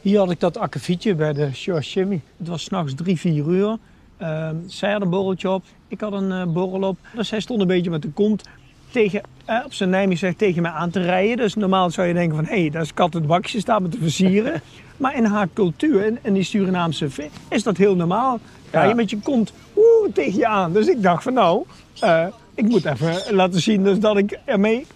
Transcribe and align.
Hier 0.00 0.18
had 0.18 0.30
ik 0.30 0.40
dat 0.40 0.58
akkefietje 0.58 1.14
bij 1.14 1.32
de 1.32 1.50
Jimmy. 1.80 2.20
Het 2.36 2.48
was 2.48 2.62
s'nachts 2.62 2.94
drie, 2.94 3.18
vier 3.18 3.46
uur. 3.46 3.78
Uh, 4.22 4.48
zij 4.66 4.92
had 4.92 5.02
een 5.02 5.10
borreltje 5.10 5.50
op, 5.50 5.64
ik 5.88 6.00
had 6.00 6.12
een 6.12 6.30
uh, 6.30 6.44
borrel 6.44 6.88
op. 6.88 6.98
Dus 7.14 7.28
zij 7.28 7.40
stond 7.40 7.60
een 7.60 7.66
beetje 7.66 7.90
met 7.90 8.02
de 8.02 8.10
kont 8.10 8.42
tegen, 8.90 9.20
eh, 9.44 9.58
op 9.64 9.72
zijn 9.72 9.90
Nijmegen 9.90 10.36
tegen 10.36 10.62
mij 10.62 10.70
aan 10.70 10.90
te 10.90 11.00
rijden. 11.00 11.36
Dus 11.36 11.54
normaal 11.54 11.90
zou 11.90 12.08
je 12.08 12.14
denken 12.14 12.36
van, 12.36 12.44
hé, 12.44 12.60
hey, 12.60 12.70
daar 12.70 12.82
is 12.82 12.94
kat 12.94 13.12
het 13.12 13.26
bakje, 13.26 13.60
staat 13.60 13.80
me 13.80 13.88
te 13.88 13.98
versieren. 13.98 14.62
maar 14.96 15.16
in 15.16 15.24
haar 15.24 15.48
cultuur, 15.54 16.04
in, 16.04 16.18
in 16.22 16.32
die 16.32 16.42
Surinaamse 16.42 17.08
is 17.48 17.62
dat 17.62 17.76
heel 17.76 17.96
normaal. 17.96 18.38
Ja, 18.72 18.84
je 18.84 18.94
met 18.94 19.10
je 19.10 19.18
kont 19.18 19.52
oeh, 19.76 20.12
tegen 20.14 20.38
je 20.38 20.46
aan. 20.46 20.72
Dus 20.72 20.86
ik 20.86 21.02
dacht 21.02 21.22
van, 21.22 21.32
nou, 21.32 21.64
uh, 22.04 22.26
ik 22.54 22.68
moet 22.68 22.84
even 22.84 23.34
laten 23.34 23.60
zien 23.60 23.84
dus 23.84 23.98
dat 23.98 24.16
ik 24.16 24.38
ermee 24.44 24.86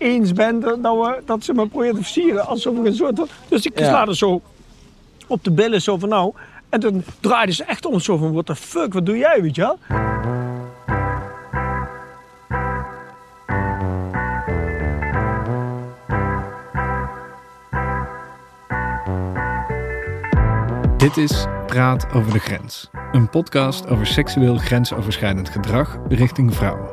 eens 0.00 0.32
ben 0.32 0.60
dat, 0.60 0.78
we, 0.80 1.22
dat 1.24 1.44
ze 1.44 1.54
me 1.54 1.66
proberen 1.66 1.94
te 1.94 2.02
versieren. 2.02 2.46
Alsof 2.46 2.76
ik 2.78 2.84
een 2.84 2.94
soort... 2.94 3.20
Dus 3.48 3.64
ik 3.64 3.72
sla 3.76 4.06
er 4.06 4.16
zo 4.16 4.40
op 5.26 5.44
de 5.44 5.50
billen, 5.50 5.82
zo 5.82 5.98
van 5.98 6.08
nou... 6.08 6.32
En 6.68 6.80
toen 6.80 7.04
draaide 7.20 7.52
ze 7.52 7.64
echt 7.64 7.86
om 7.86 8.00
zo 8.00 8.16
van, 8.16 8.32
what 8.32 8.46
the 8.46 8.56
fuck, 8.56 8.92
wat 8.92 9.06
doe 9.06 9.16
jij, 9.16 9.42
weet 9.42 9.54
je 9.54 9.60
wel? 9.60 9.78
Dit 20.96 21.16
is 21.16 21.46
Praat 21.66 22.12
over 22.12 22.32
de 22.32 22.38
Grens. 22.38 22.90
Een 23.12 23.28
podcast 23.28 23.88
over 23.88 24.06
seksueel 24.06 24.56
grensoverschrijdend 24.56 25.48
gedrag 25.48 25.98
richting 26.08 26.54
vrouwen. 26.54 26.90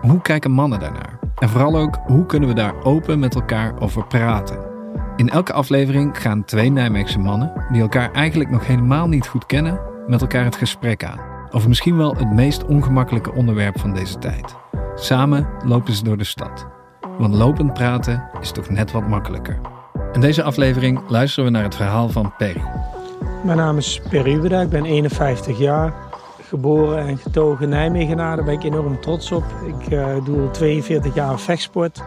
Hoe 0.00 0.20
kijken 0.20 0.50
mannen 0.50 0.80
daarnaar? 0.80 1.15
En 1.38 1.48
vooral 1.48 1.76
ook, 1.76 1.98
hoe 2.06 2.26
kunnen 2.26 2.48
we 2.48 2.54
daar 2.54 2.82
open 2.82 3.18
met 3.18 3.34
elkaar 3.34 3.80
over 3.80 4.06
praten? 4.06 4.58
In 5.16 5.28
elke 5.28 5.52
aflevering 5.52 6.18
gaan 6.18 6.44
twee 6.44 6.70
Nijmeegse 6.70 7.18
mannen, 7.18 7.66
die 7.72 7.80
elkaar 7.80 8.12
eigenlijk 8.12 8.50
nog 8.50 8.66
helemaal 8.66 9.08
niet 9.08 9.26
goed 9.26 9.46
kennen, 9.46 9.80
met 10.06 10.20
elkaar 10.20 10.44
het 10.44 10.56
gesprek 10.56 11.04
aan. 11.04 11.20
Over 11.50 11.68
misschien 11.68 11.96
wel 11.96 12.16
het 12.16 12.32
meest 12.32 12.64
ongemakkelijke 12.64 13.32
onderwerp 13.32 13.78
van 13.78 13.94
deze 13.94 14.18
tijd. 14.18 14.56
Samen 14.94 15.48
lopen 15.64 15.92
ze 15.92 16.04
door 16.04 16.16
de 16.16 16.24
stad. 16.24 16.66
Want 17.18 17.34
lopend 17.34 17.72
praten 17.72 18.28
is 18.40 18.50
toch 18.50 18.68
net 18.68 18.92
wat 18.92 19.08
makkelijker. 19.08 19.60
In 20.12 20.20
deze 20.20 20.42
aflevering 20.42 21.00
luisteren 21.08 21.44
we 21.44 21.50
naar 21.50 21.62
het 21.62 21.74
verhaal 21.74 22.08
van 22.08 22.32
Perry. 22.36 22.62
Mijn 23.44 23.58
naam 23.58 23.76
is 23.76 24.00
Perry 24.08 24.34
Uweda, 24.34 24.60
ik 24.60 24.68
ben 24.68 24.84
51 24.84 25.58
jaar. 25.58 25.94
Geboren 26.48 27.06
en 27.06 27.18
getogen 27.18 27.68
Nijmegenaar, 27.68 28.36
daar 28.36 28.44
ben 28.44 28.54
ik 28.54 28.62
enorm 28.62 29.00
trots 29.00 29.32
op. 29.32 29.44
Ik 29.64 29.92
uh, 29.92 30.24
doe 30.24 30.40
al 30.40 30.50
42 30.50 31.14
jaar 31.14 31.38
vechtsport. 31.38 32.02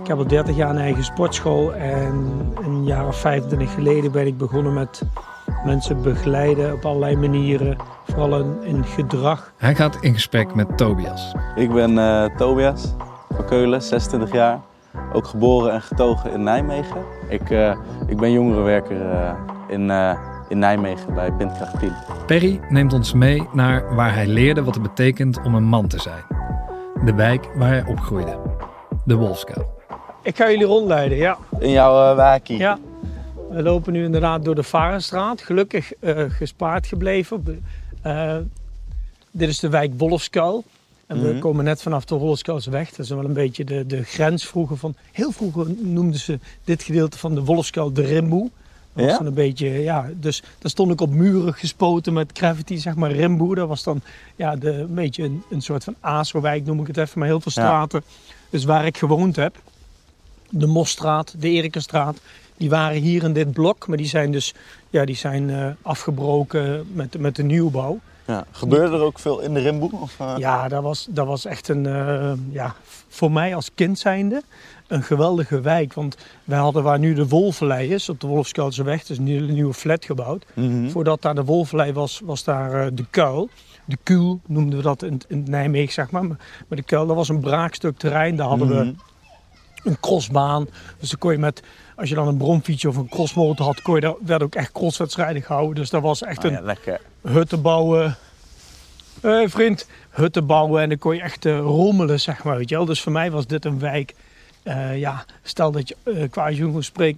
Ik 0.00 0.06
heb 0.06 0.18
al 0.18 0.26
30 0.26 0.56
jaar 0.56 0.70
een 0.70 0.76
eigen 0.76 1.04
sportschool 1.04 1.74
en 1.74 2.40
een 2.62 2.84
jaar 2.84 3.06
of 3.06 3.20
25 3.20 3.74
geleden 3.74 4.12
ben 4.12 4.26
ik 4.26 4.38
begonnen 4.38 4.74
met 4.74 5.02
mensen 5.64 6.02
begeleiden 6.02 6.72
op 6.72 6.84
allerlei 6.84 7.16
manieren, 7.16 7.76
vooral 8.06 8.38
in, 8.40 8.62
in 8.62 8.84
gedrag. 8.84 9.52
Hij 9.56 9.74
gaat 9.74 9.98
in 10.00 10.14
gesprek 10.14 10.54
met 10.54 10.76
Tobias. 10.76 11.34
Ik 11.54 11.72
ben 11.72 11.90
uh, 11.90 12.24
Tobias 12.36 12.94
van 13.34 13.44
Keulen, 13.44 13.82
26 13.82 14.32
jaar. 14.32 14.60
Ook 15.12 15.26
geboren 15.26 15.72
en 15.72 15.82
getogen 15.82 16.32
in 16.32 16.42
Nijmegen. 16.42 17.04
Ik, 17.28 17.50
uh, 17.50 17.76
ik 18.06 18.16
ben 18.16 18.32
jongerenwerker 18.32 19.00
uh, 19.00 19.32
in, 19.68 19.90
in 20.48 20.58
Nijmegen 20.58 21.14
bij 21.14 21.32
Pintkracht 21.32 21.78
10. 21.80 21.92
Perry 22.26 22.60
neemt 22.68 22.92
ons 22.92 23.12
mee 23.12 23.42
naar 23.52 23.94
waar 23.94 24.14
hij 24.14 24.26
leerde 24.26 24.62
wat 24.62 24.74
het 24.74 24.82
betekent 24.82 25.42
om 25.42 25.54
een 25.54 25.64
man 25.64 25.88
te 25.88 26.00
zijn. 26.00 26.22
De 27.04 27.14
wijk 27.14 27.48
waar 27.54 27.68
hij 27.68 27.84
opgroeide. 27.86 28.38
De 29.04 29.14
Wolfskuil. 29.14 29.76
Ik 30.22 30.36
ga 30.36 30.50
jullie 30.50 30.66
rondleiden, 30.66 31.18
ja. 31.18 31.38
In 31.58 31.70
jouw 31.70 32.10
uh, 32.10 32.16
wijkie? 32.16 32.58
Ja. 32.58 32.78
We 33.50 33.62
lopen 33.62 33.92
nu 33.92 34.04
inderdaad 34.04 34.44
door 34.44 34.54
de 34.54 34.62
Varenstraat. 34.62 35.40
Gelukkig 35.40 35.92
uh, 36.00 36.24
gespaard 36.28 36.86
gebleven. 36.86 37.64
Uh, 38.06 38.36
dit 39.30 39.48
is 39.48 39.58
de 39.58 39.68
wijk 39.68 39.92
Wolfskuil. 39.96 40.64
En 41.06 41.22
we 41.22 41.32
mm 41.32 41.40
komen 41.40 41.64
net 41.64 41.82
vanaf 41.82 42.04
de 42.04 42.14
Wolfskuilsweg. 42.14 42.90
Dat 42.90 42.98
is 42.98 43.10
wel 43.10 43.24
een 43.24 43.32
beetje 43.32 43.64
de, 43.64 43.86
de 43.86 44.02
grens 44.02 44.46
vroeger 44.46 44.76
van... 44.76 44.94
Heel 45.12 45.32
vroeger 45.32 45.66
noemden 45.78 46.20
ze 46.20 46.38
dit 46.64 46.82
gedeelte 46.82 47.18
van 47.18 47.34
de 47.34 47.44
Wolfskuil 47.44 47.92
de 47.92 48.02
Rimboe. 48.02 48.50
Dat 48.98 49.06
was 49.06 49.16
ja? 49.16 49.18
dan 49.18 49.26
een 49.26 49.46
beetje, 49.46 49.68
ja, 49.68 50.10
dus 50.14 50.42
daar 50.58 50.70
stond 50.70 50.92
ik 50.92 51.00
op 51.00 51.10
muren 51.10 51.54
gespoten 51.54 52.12
met 52.12 52.30
graffiti, 52.32 52.78
zeg 52.78 52.94
maar, 52.94 53.12
Rimboe. 53.12 53.54
Dat 53.54 53.68
was 53.68 53.82
dan 53.82 54.00
ja, 54.36 54.56
de, 54.56 54.72
een 54.72 54.94
beetje 54.94 55.24
een, 55.24 55.42
een 55.50 55.62
soort 55.62 55.84
van 55.84 55.94
Azerwijk, 56.00 56.64
noem 56.64 56.80
ik 56.80 56.86
het 56.86 56.96
even, 56.96 57.18
maar 57.18 57.28
heel 57.28 57.40
veel 57.40 57.52
straten. 57.52 58.02
Ja. 58.06 58.24
Dus 58.50 58.64
waar 58.64 58.86
ik 58.86 58.98
gewoond 58.98 59.36
heb 59.36 59.56
de 60.50 60.66
Mosstraat, 60.66 61.34
de 61.38 61.48
Erikenstraat. 61.48 62.18
Die 62.56 62.70
waren 62.70 63.00
hier 63.00 63.22
in 63.22 63.32
dit 63.32 63.52
blok, 63.52 63.86
maar 63.86 63.96
die 63.96 64.06
zijn 64.06 64.32
dus 64.32 64.54
ja, 64.90 65.04
die 65.04 65.16
zijn, 65.16 65.48
uh, 65.48 65.66
afgebroken 65.82 66.86
met, 66.92 67.18
met 67.18 67.36
de 67.36 67.42
nieuwbouw. 67.42 68.00
Ja, 68.24 68.46
gebeurde 68.50 68.96
er 68.96 69.02
ook 69.02 69.18
veel 69.18 69.40
in 69.40 69.54
de 69.54 69.60
Rimboe? 69.60 69.90
Of, 69.92 70.18
uh... 70.20 70.34
Ja, 70.38 70.68
dat 70.68 70.82
was, 70.82 71.06
dat 71.10 71.26
was 71.26 71.44
echt 71.44 71.68
een, 71.68 71.84
uh, 71.84 72.32
ja, 72.50 72.74
voor 73.08 73.32
mij 73.32 73.54
als 73.54 73.70
kind 73.74 73.98
zijnde, 73.98 74.42
een 74.88 75.02
geweldige 75.02 75.60
wijk. 75.60 75.94
Want 75.94 76.16
wij 76.44 76.58
hadden 76.58 76.82
waar 76.82 76.98
nu 76.98 77.14
de 77.14 77.28
Wolvenlei 77.28 77.92
is, 77.92 78.08
op 78.08 78.20
de 78.20 78.26
Wolfskuilseweg, 78.26 79.04
dus 79.04 79.18
een 79.18 79.52
nieuwe 79.52 79.74
flat 79.74 80.04
gebouwd. 80.04 80.46
Mm 80.54 80.70
-hmm. 80.70 80.90
Voordat 80.90 81.22
daar 81.22 81.34
de 81.34 81.44
Wolvenlei 81.44 81.92
was, 81.92 82.20
was 82.24 82.44
daar 82.44 82.94
de 82.94 83.04
Kuil. 83.10 83.48
De 83.84 83.98
Kuil 84.02 84.40
noemden 84.46 84.78
we 84.78 84.84
dat 84.84 85.02
in, 85.02 85.20
in 85.28 85.44
Nijmegen, 85.48 85.92
zeg 85.92 86.10
maar. 86.10 86.24
Maar 86.24 86.38
de 86.68 86.82
Kuil, 86.82 87.06
dat 87.06 87.16
was 87.16 87.28
een 87.28 87.40
braakstuk 87.40 87.98
terrein. 87.98 88.36
Daar 88.36 88.46
hadden 88.46 88.66
mm 88.66 88.72
-hmm. 88.72 88.96
we 89.82 89.90
een 89.90 90.00
crossbaan. 90.00 90.68
Dus 90.98 91.10
dan 91.10 91.18
kon 91.18 91.32
je 91.32 91.38
met, 91.38 91.62
als 91.96 92.08
je 92.08 92.14
dan 92.14 92.28
een 92.28 92.36
bromfietsje 92.36 92.88
of 92.88 92.96
een 92.96 93.08
crossmotor 93.08 93.66
had, 93.66 93.82
kon 93.82 93.94
je 93.94 94.00
daar, 94.00 94.14
werd 94.24 94.42
ook 94.42 94.54
echt 94.54 94.72
crosswedstrijden 94.72 95.42
gehouden. 95.42 95.74
Dus 95.74 95.90
dat 95.90 96.02
was 96.02 96.22
echt 96.22 96.44
oh 96.44 96.50
ja, 96.50 96.58
een 96.58 96.64
lekker. 96.64 97.00
hutten 97.22 97.62
bouwen. 97.62 98.16
Uh, 99.22 99.48
vriend, 99.48 99.86
hutten 100.10 100.46
bouwen 100.46 100.82
en 100.82 100.88
dan 100.88 100.98
kon 100.98 101.14
je 101.14 101.20
echt 101.20 101.44
uh, 101.44 101.58
rommelen, 101.58 102.20
zeg 102.20 102.44
maar. 102.44 102.56
Weet 102.56 102.68
je 102.68 102.76
wel? 102.76 102.84
Dus 102.84 103.02
voor 103.02 103.12
mij 103.12 103.30
was 103.30 103.46
dit 103.46 103.64
een 103.64 103.78
wijk. 103.78 104.14
Uh, 104.68 104.98
ja, 104.98 105.24
stel 105.42 105.70
dat 105.70 105.88
je 105.88 105.96
uh, 106.04 106.22
qua 106.30 106.52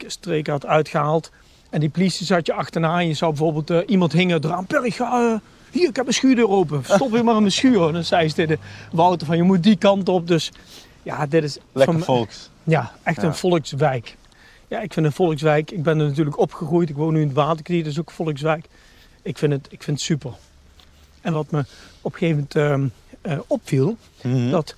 streek 0.06 0.46
had 0.46 0.66
uitgehaald 0.66 1.30
en 1.70 1.80
die 1.80 1.88
politie 1.88 2.26
zat 2.26 2.46
je 2.46 2.52
achterna 2.52 2.98
en 2.98 3.06
je 3.06 3.14
zou 3.14 3.30
bijvoorbeeld 3.30 3.88
iemand 3.88 4.12
hingen 4.12 4.44
eraan. 4.44 4.66
Perry, 4.66 4.90
ga, 4.90 5.40
hier, 5.70 5.88
ik 5.88 5.96
heb 5.96 6.06
een 6.06 6.12
schuurdeur 6.12 6.48
open. 6.48 6.84
Stop 6.94 7.12
je 7.12 7.22
maar 7.22 7.34
in 7.34 7.40
mijn 7.40 7.52
schuur. 7.52 7.86
En 7.86 7.92
dan 7.92 8.04
zei 8.04 8.28
ze 8.28 8.34
tegen 8.34 8.58
Wouter 8.92 9.26
van, 9.26 9.36
je 9.36 9.42
moet 9.42 9.62
die 9.62 9.76
kant 9.76 10.08
op. 10.08 10.26
Dus 10.26 10.52
ja, 11.02 11.26
dit 11.26 11.44
is... 11.44 11.58
Lekker 11.72 11.94
van, 11.94 12.04
volks. 12.04 12.50
Ja, 12.64 12.92
echt 13.02 13.20
ja. 13.20 13.26
een 13.26 13.34
volkswijk. 13.34 14.16
Ja, 14.68 14.80
ik 14.80 14.92
vind 14.92 15.06
een 15.06 15.12
volkswijk. 15.12 15.70
Ik 15.70 15.82
ben 15.82 16.00
er 16.00 16.06
natuurlijk 16.06 16.38
opgegroeid. 16.38 16.88
Ik 16.88 16.96
woon 16.96 17.12
nu 17.12 17.20
in 17.20 17.26
het 17.26 17.36
Waterknie, 17.36 17.82
dat 17.82 17.92
is 17.92 17.98
ook 17.98 18.08
een 18.08 18.14
volkswijk. 18.14 18.66
Ik 19.22 19.38
vind 19.38 19.52
het, 19.52 19.66
ik 19.70 19.82
vind 19.82 19.96
het 19.96 20.06
super. 20.06 20.32
En 21.20 21.32
wat 21.32 21.50
me 21.50 21.64
op 22.00 22.12
een 22.12 22.18
gegeven 22.18 22.48
moment 22.54 22.94
uh, 23.22 23.38
opviel, 23.46 23.96
mm 24.22 24.32
-hmm. 24.32 24.50
dat 24.50 24.74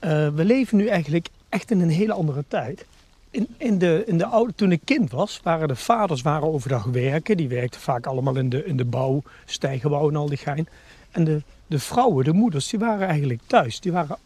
we 0.00 0.44
leven 0.44 0.76
nu 0.76 0.86
eigenlijk 0.86 1.28
echt 1.48 1.70
in 1.70 1.80
een 1.80 1.88
hele 1.88 2.12
andere 2.12 2.44
tijd. 2.48 2.86
In, 3.30 3.48
in, 3.56 3.78
de, 3.78 4.02
in 4.06 4.18
de 4.18 4.26
oude, 4.26 4.54
toen 4.54 4.72
ik 4.72 4.80
kind 4.84 5.10
was, 5.10 5.40
waren 5.42 5.68
de 5.68 5.76
vaders 5.76 6.22
waren 6.22 6.52
overdag 6.52 6.84
werken. 6.84 7.36
Die 7.36 7.48
werkten 7.48 7.80
vaak 7.80 8.06
allemaal 8.06 8.36
in 8.36 8.48
de, 8.48 8.64
in 8.64 8.76
de 8.76 8.84
bouw, 8.84 9.22
stijgenbouw 9.44 10.08
en 10.08 10.16
al 10.16 10.28
die 10.28 10.36
gein. 10.36 10.68
En 11.10 11.24
de, 11.24 11.42
de 11.66 11.78
vrouwen, 11.78 12.24
de 12.24 12.32
moeders, 12.32 12.68
die 12.68 12.78
waren 12.78 13.08
eigenlijk 13.08 13.40
thuis. 13.46 13.80
Die 13.80 13.92
waren 13.92 14.18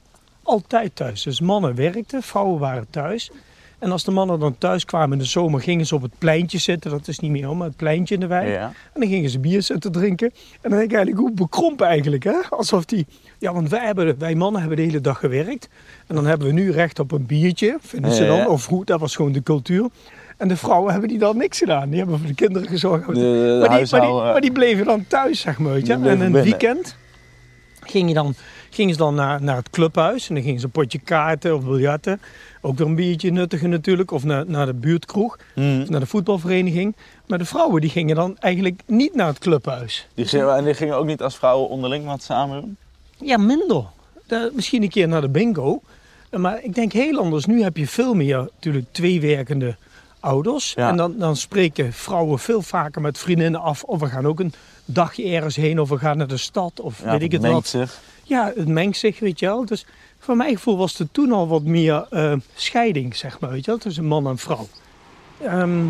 altijd 0.43 0.97
thuis. 0.97 1.22
Dus 1.22 1.41
mannen 1.41 1.75
werkten, 1.75 2.22
vrouwen 2.22 2.61
waren 2.61 2.87
thuis. 2.91 3.31
En 3.82 3.93
als 3.93 4.04
de 4.04 4.10
mannen 4.10 4.38
dan 4.38 4.59
thuis 4.59 4.84
kwamen 4.84 5.12
in 5.12 5.19
de 5.19 5.25
zomer, 5.25 5.60
gingen 5.60 5.87
ze 5.87 5.94
op 5.94 6.03
het 6.03 6.19
pleintje 6.19 6.59
zitten. 6.59 6.91
Dat 6.91 7.09
is 7.09 7.19
niet 7.19 7.31
meer 7.31 7.56
maar 7.56 7.66
het 7.66 7.76
pleintje 7.76 8.15
in 8.15 8.20
de 8.20 8.26
wijk. 8.26 8.48
Ja. 8.48 8.72
En 8.93 9.00
dan 9.00 9.09
gingen 9.09 9.31
ze 9.31 9.38
bier 9.38 9.62
zitten 9.62 9.93
drinken. 9.93 10.31
En 10.60 10.70
dan 10.70 10.78
denk 10.78 10.91
ik 10.91 10.97
eigenlijk, 10.97 11.26
hoe 11.26 11.32
bekrompen 11.32 11.87
eigenlijk, 11.87 12.25
hè? 12.25 12.37
Alsof 12.50 12.84
die... 12.84 13.06
Ja, 13.38 13.53
want 13.53 13.69
wij, 13.69 13.84
hebben, 13.84 14.19
wij 14.19 14.34
mannen 14.34 14.60
hebben 14.60 14.78
de 14.78 14.84
hele 14.84 15.00
dag 15.00 15.19
gewerkt. 15.19 15.69
En 16.06 16.15
dan 16.15 16.26
hebben 16.26 16.47
we 16.47 16.53
nu 16.53 16.70
recht 16.70 16.98
op 16.98 17.12
een 17.12 17.26
biertje, 17.26 17.76
vinden 17.81 18.12
ze 18.12 18.26
dan. 18.26 18.37
Ja. 18.37 18.48
Of 18.48 18.65
goed, 18.65 18.87
dat 18.87 19.00
was 19.00 19.16
gewoon 19.16 19.32
de 19.32 19.43
cultuur. 19.43 19.87
En 20.37 20.49
de 20.49 20.56
vrouwen 20.56 20.91
hebben 20.93 21.09
die 21.09 21.19
dan 21.19 21.37
niks 21.37 21.59
gedaan. 21.59 21.88
Die 21.88 21.99
hebben 21.99 22.19
voor 22.19 22.28
de 22.28 22.34
kinderen 22.34 22.69
gezorgd. 22.69 23.06
De, 23.06 23.14
de 23.14 23.67
maar, 23.69 23.78
die, 23.78 23.90
maar, 23.90 24.00
die, 24.00 24.11
maar 24.11 24.40
die 24.40 24.52
bleven 24.52 24.85
dan 24.85 25.05
thuis, 25.06 25.40
zeg 25.40 25.58
maar. 25.58 25.75
En 25.75 25.90
een 25.90 26.00
binnen. 26.02 26.32
weekend 26.32 26.96
ging 27.81 28.08
je 28.08 28.14
dan, 28.14 28.35
gingen 28.75 28.93
ze 28.93 28.99
dan 28.99 29.15
naar, 29.15 29.43
naar 29.43 29.57
het 29.57 29.71
clubhuis. 29.71 30.29
En 30.29 30.35
dan 30.35 30.45
gingen 30.45 30.61
ze 30.61 30.65
een 30.67 30.73
potje 30.73 30.99
kaarten 30.99 31.55
of 31.55 31.65
biljarten. 31.65 32.21
Ook 32.61 32.79
weer 32.79 32.87
een 32.87 32.95
biertje 32.95 33.31
nuttigen 33.31 33.71
natuurlijk. 33.71 34.11
Of 34.11 34.25
naar, 34.25 34.45
naar 34.47 34.67
de 34.67 34.75
buurtkroeg. 34.75 35.37
Of 35.57 35.89
naar 35.89 36.01
de 36.01 36.07
voetbalvereniging. 36.07 36.95
Maar 37.27 37.39
de 37.39 37.45
vrouwen 37.45 37.81
die 37.81 37.91
gingen 37.91 38.17
dan 38.17 38.37
eigenlijk 38.39 38.81
niet 38.87 39.15
naar 39.15 39.27
het 39.27 39.39
clubhuis. 39.39 40.07
Die, 40.15 40.25
gingen- 40.27 40.57
en 40.57 40.65
die 40.65 40.75
gingen 40.75 40.97
ook 40.97 41.07
niet 41.07 41.23
als 41.23 41.37
vrouwen 41.37 41.69
onderling 41.69 42.05
wat 42.07 42.23
samen 42.23 42.61
doen? 42.61 42.77
Ja, 43.19 43.37
minder. 43.37 43.85
Misschien 44.53 44.83
een 44.83 44.89
keer 44.89 45.09
naar 45.09 45.21
de 45.21 45.29
bingo. 45.29 45.81
Maar 46.31 46.63
ik 46.65 46.75
denk 46.75 46.93
heel 46.93 47.19
anders. 47.19 47.45
Nu 47.47 47.63
heb 47.63 47.77
je 47.77 47.87
veel 47.89 48.15
meer 48.15 48.37
natuurlijk 48.37 48.87
twee 48.91 49.21
werkende 49.21 49.77
ouders. 50.21 50.73
Ja. 50.77 50.89
En 50.89 50.97
dan, 50.97 51.15
dan 51.19 51.37
spreken 51.37 51.93
vrouwen 51.93 52.39
veel 52.39 52.63
vaker 52.63 53.01
met 53.01 53.19
vriendinnen 53.19 53.61
af. 53.61 53.83
Of 53.83 54.01
we 54.01 54.07
gaan 54.07 54.27
ook 54.27 54.41
een 54.41 54.53
dagje 54.85 55.25
ergens 55.29 55.57
heen. 55.57 55.81
Of 55.81 55.89
we 55.89 55.99
gaan 55.99 56.17
naar 56.17 56.27
de 56.27 56.37
stad. 56.37 56.81
Of 56.81 57.03
Ja, 57.05 57.11
weet 57.11 57.23
ik 57.23 57.33
het 57.33 57.43
wat. 57.47 57.67
zich. 57.67 58.01
Ja, 58.23 58.53
het 58.57 58.69
mengt 58.69 58.97
zich, 58.97 59.19
weet 59.19 59.39
je 59.39 59.47
wel. 59.47 59.65
Dus 59.65 59.87
voor 60.19 60.37
mijn 60.37 60.55
gevoel 60.55 60.77
was 60.77 60.99
er 60.99 61.09
toen 61.13 61.33
al 61.33 61.49
wat 61.49 61.63
meer 61.63 62.07
eh, 62.11 62.33
scheiding, 62.55 63.17
zeg 63.17 63.41
maar, 63.41 63.51
weet 63.51 63.65
je 63.65 63.71
wel. 63.71 63.81
Tussen 63.81 64.05
man 64.05 64.27
en 64.27 64.39
vrouw. 64.39 64.69
Ehm, 65.43 65.85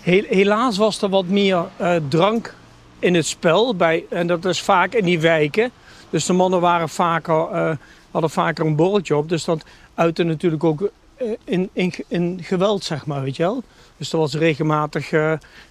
He- 0.00 0.26
helaas 0.28 0.76
was 0.76 1.02
er 1.02 1.08
wat 1.08 1.26
meer 1.26 1.64
eh, 1.76 1.96
drank 2.08 2.54
in 2.98 3.14
het 3.14 3.26
spel. 3.26 3.74
Bij, 3.76 4.04
en 4.10 4.26
dat 4.26 4.44
is 4.44 4.60
vaak 4.60 4.92
in 4.94 5.04
die 5.04 5.20
wijken. 5.20 5.70
Dus 6.10 6.24
de 6.24 6.32
mannen 6.32 6.60
waren 6.60 6.88
vaker, 6.88 7.48
eh, 7.50 7.76
hadden 8.10 8.30
vaker 8.30 8.66
een 8.66 8.76
borreltje 8.76 9.16
op. 9.16 9.28
Dus 9.28 9.44
dat 9.44 9.64
uitte 9.94 10.22
natuurlijk 10.22 10.64
ook 10.64 10.90
eh, 11.16 11.26
in, 11.44 11.70
in, 12.08 12.38
geweld, 12.42 12.84
zeg 12.84 13.06
maar, 13.06 13.22
weet 13.22 13.36
je 13.36 13.42
wel. 13.42 13.62
Dus 13.96 14.12
er 14.12 14.18
was 14.18 14.34
regelmatig 14.34 15.10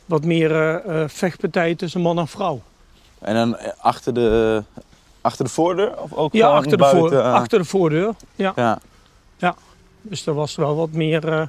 wat 0.05 0.23
meer 0.25 0.81
vechtpartijen 1.07 1.77
tussen 1.77 2.01
man 2.01 2.19
en 2.19 2.27
vrouw. 2.27 2.61
En 3.19 3.35
dan 3.35 3.57
achter 3.77 4.13
de, 4.13 4.63
achter 5.21 5.45
de 5.45 5.51
voordeur? 5.51 6.01
Of 6.01 6.13
ook 6.13 6.33
Ja, 6.33 6.47
achter 6.47 6.71
de, 6.71 6.77
buiten? 6.77 6.99
voor, 7.09 7.21
ah. 7.21 7.33
achter 7.33 7.59
de 7.59 7.65
voordeur. 7.65 8.13
Ja. 8.35 8.53
Ja. 8.55 8.79
Dus 10.01 10.25
er 10.25 10.33
was 10.33 10.55
wel 10.55 10.75
wat 10.75 10.91
meer. 10.91 11.27
eh, 11.27 11.41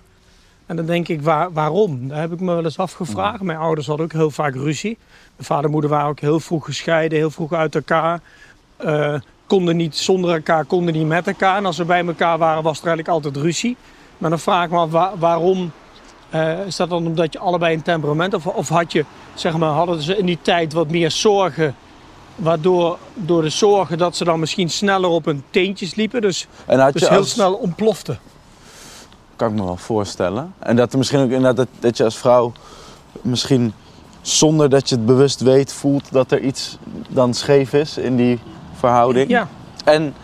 en 0.66 0.76
dan 0.76 0.86
denk 0.86 1.08
ik, 1.08 1.22
waar, 1.22 1.52
waarom? 1.52 2.08
Daar 2.08 2.20
heb 2.20 2.32
ik 2.32 2.40
me 2.40 2.54
wel 2.54 2.64
eens 2.64 2.78
afgevraagd. 2.78 3.40
Mijn 3.42 3.58
ouders 3.58 3.86
hadden 3.86 4.06
ook 4.06 4.12
heel 4.12 4.30
vaak 4.30 4.54
ruzie. 4.54 4.98
Mijn 5.36 5.46
vader 5.46 5.64
en 5.64 5.70
moeder 5.70 5.90
waren 5.90 6.08
ook 6.08 6.20
heel 6.20 6.40
vroeg 6.40 6.64
gescheiden, 6.64 7.18
heel 7.18 7.30
vroeg 7.30 7.52
uit 7.52 7.74
elkaar. 7.74 8.20
Eh, 8.76 9.14
konden 9.46 9.76
niet 9.76 9.96
zonder 9.96 10.34
elkaar, 10.34 10.64
konden 10.64 10.94
niet 10.94 11.06
met 11.06 11.26
elkaar. 11.26 11.56
En 11.56 11.66
als 11.66 11.78
we 11.78 11.84
bij 11.84 12.06
elkaar 12.06 12.38
waren, 12.38 12.62
was 12.62 12.80
er 12.80 12.86
eigenlijk 12.86 13.08
altijd 13.08 13.36
ruzie. 13.44 13.76
Maar 14.18 14.30
dan 14.30 14.38
vraag 14.38 14.64
ik 14.64 14.70
me 14.70 14.76
af, 14.78 14.90
waar- 14.90 15.18
waarom? 15.18 15.72
eh, 16.30 16.66
is 16.66 16.76
dat 16.76 16.90
dan 16.90 17.06
omdat 17.06 17.32
je 17.32 17.38
allebei 17.38 17.74
een 17.74 17.82
temperament... 17.82 18.34
Of, 18.34 18.46
of 18.46 18.68
had 18.68 18.92
je, 18.92 19.04
zeg 19.34 19.56
maar, 19.56 19.70
hadden 19.70 20.02
ze 20.02 20.16
in 20.16 20.26
die 20.26 20.38
tijd 20.42 20.72
wat 20.72 20.88
meer 20.90 21.10
zorgen... 21.10 21.74
Waardoor 22.42 22.98
door 23.14 23.42
de 23.42 23.48
zorgen 23.48 23.98
dat 23.98 24.16
ze 24.16 24.24
dan 24.24 24.40
misschien 24.40 24.70
sneller 24.70 25.10
op 25.10 25.24
hun 25.24 25.42
teentjes 25.50 25.94
liepen. 25.94 26.20
Dus, 26.20 26.46
En 26.66 26.78
had 26.78 26.92
dus 26.92 27.08
heel 27.08 27.18
als, 27.18 27.30
snel 27.30 27.54
ontplofte. 27.54 28.18
kan 29.36 29.48
ik 29.50 29.54
me 29.54 29.64
wel 29.64 29.76
voorstellen. 29.76 30.54
En 30.58 30.76
dat 30.76 30.92
er 30.92 30.98
misschien 30.98 31.18
ook 31.20 31.30
inderdaad 31.30 31.56
dat, 31.56 31.68
dat 31.78 31.96
je 31.96 32.04
als 32.04 32.16
vrouw 32.16 32.52
misschien 33.22 33.72
zonder 34.20 34.68
dat 34.68 34.88
je 34.88 34.94
het 34.94 35.06
bewust 35.06 35.40
weet 35.40 35.72
voelt 35.72 36.12
dat 36.12 36.30
er 36.32 36.40
iets 36.40 36.76
dan 37.08 37.34
scheef 37.34 37.72
is 37.72 37.98
in 37.98 38.16
die 38.16 38.38
verhouding. 38.78 39.30
Ja, 39.30 39.48
En 39.84 40.14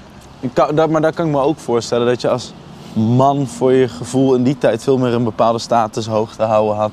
maar 0.91 1.01
daar 1.01 1.13
kan 1.13 1.27
ik 1.27 1.33
me 1.33 1.41
ook 1.41 1.59
voorstellen 1.59 2.07
dat 2.07 2.21
je 2.21 2.29
als 2.29 2.53
man 2.93 3.47
voor 3.47 3.73
je 3.73 3.89
gevoel 3.89 4.35
in 4.35 4.43
die 4.43 4.59
tijd 4.59 4.83
veel 4.83 4.99
meer 4.99 5.13
een 5.15 5.25
bepaalde 5.25 5.59
status 5.59 6.07
hoog 6.07 6.35
te 6.35 6.43
houden 6.43 6.77
had 6.77 6.93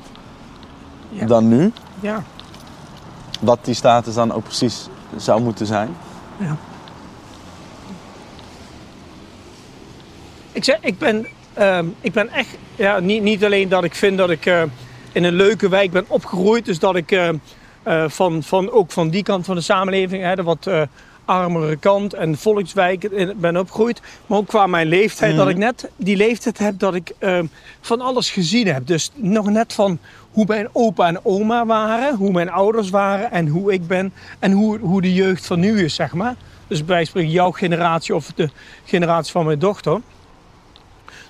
Ja. 1.10 1.26
dan 1.26 1.48
nu. 1.48 1.72
ja. 2.00 2.22
Wat 3.40 3.58
die 3.62 3.74
status 3.74 4.14
dan 4.14 4.32
ook 4.32 4.42
precies 4.44 4.86
zou 5.16 5.40
moeten 5.40 5.66
zijn. 5.66 5.96
Ik 10.52 10.64
zeg, 10.64 10.78
ik 10.80 10.98
ben, 10.98 11.26
ehm, 11.52 11.86
ik 12.00 12.12
ben 12.12 12.28
echt, 12.28 12.56
ja, 12.76 13.00
niet, 13.00 13.22
niet 13.22 13.44
alleen 13.44 13.68
dat 13.68 13.84
ik 13.84 13.94
vind 13.94 14.18
dat 14.18 14.30
ik 14.30 14.46
eh, 14.46 14.62
in 15.12 15.24
een 15.24 15.34
leuke 15.34 15.68
wijk 15.68 15.90
ben 15.90 16.04
opgegroeid, 16.08 16.64
dus 16.64 16.78
dat 16.78 16.96
ik 16.96 17.10
eh, 17.10 17.28
eh, 17.82 18.04
van, 18.08 18.42
van, 18.42 18.70
ook 18.70 18.92
van 18.92 19.08
die 19.08 19.22
kant 19.22 19.44
van 19.44 19.54
de 19.54 19.60
samenleving, 19.60 20.22
hè, 20.22 20.34
de 20.34 20.42
wat 20.42 20.70
armere 21.24 21.76
kant 21.76 22.14
en 22.14 22.38
volkswijk 22.38 23.08
ben 23.40 23.56
opgegroeid, 23.56 24.00
maar 24.26 24.38
ook 24.38 24.46
qua 24.48 24.66
mijn 24.66 24.86
leeftijd, 24.86 25.30
Mhm. 25.30 25.40
dat 25.40 25.48
ik 25.48 25.56
net 25.56 25.90
die 25.96 26.16
leeftijd 26.16 26.58
heb 26.58 26.78
dat 26.78 26.94
ik 26.94 27.12
ehm, 27.18 27.46
van 27.80 28.00
alles 28.00 28.30
gezien 28.30 28.66
heb. 28.66 28.86
Dus 28.86 29.10
nog 29.14 29.50
net 29.50 29.72
van 29.72 29.98
hoe 30.30 30.44
mijn 30.48 30.68
opa 30.72 31.06
en 31.06 31.24
oma 31.24 31.66
waren, 31.66 32.14
hoe 32.16 32.32
mijn 32.32 32.50
ouders 32.50 32.90
waren 32.90 33.30
en 33.30 33.46
hoe 33.48 33.72
ik 33.72 33.86
ben 33.86 34.12
en 34.38 34.52
hoe, 34.52 34.78
hoe 34.78 35.00
de 35.02 35.14
jeugd 35.14 35.46
van 35.46 35.60
nu 35.60 35.84
is, 35.84 35.94
zeg 35.94 36.12
maar. 36.12 36.34
Dus 36.66 36.84
bij 36.84 37.04
spreken 37.04 37.30
jouw 37.30 37.50
generatie 37.50 38.14
of 38.14 38.32
de 38.34 38.50
generatie 38.84 39.32
van 39.32 39.44
mijn 39.46 39.58
dochter. 39.58 40.00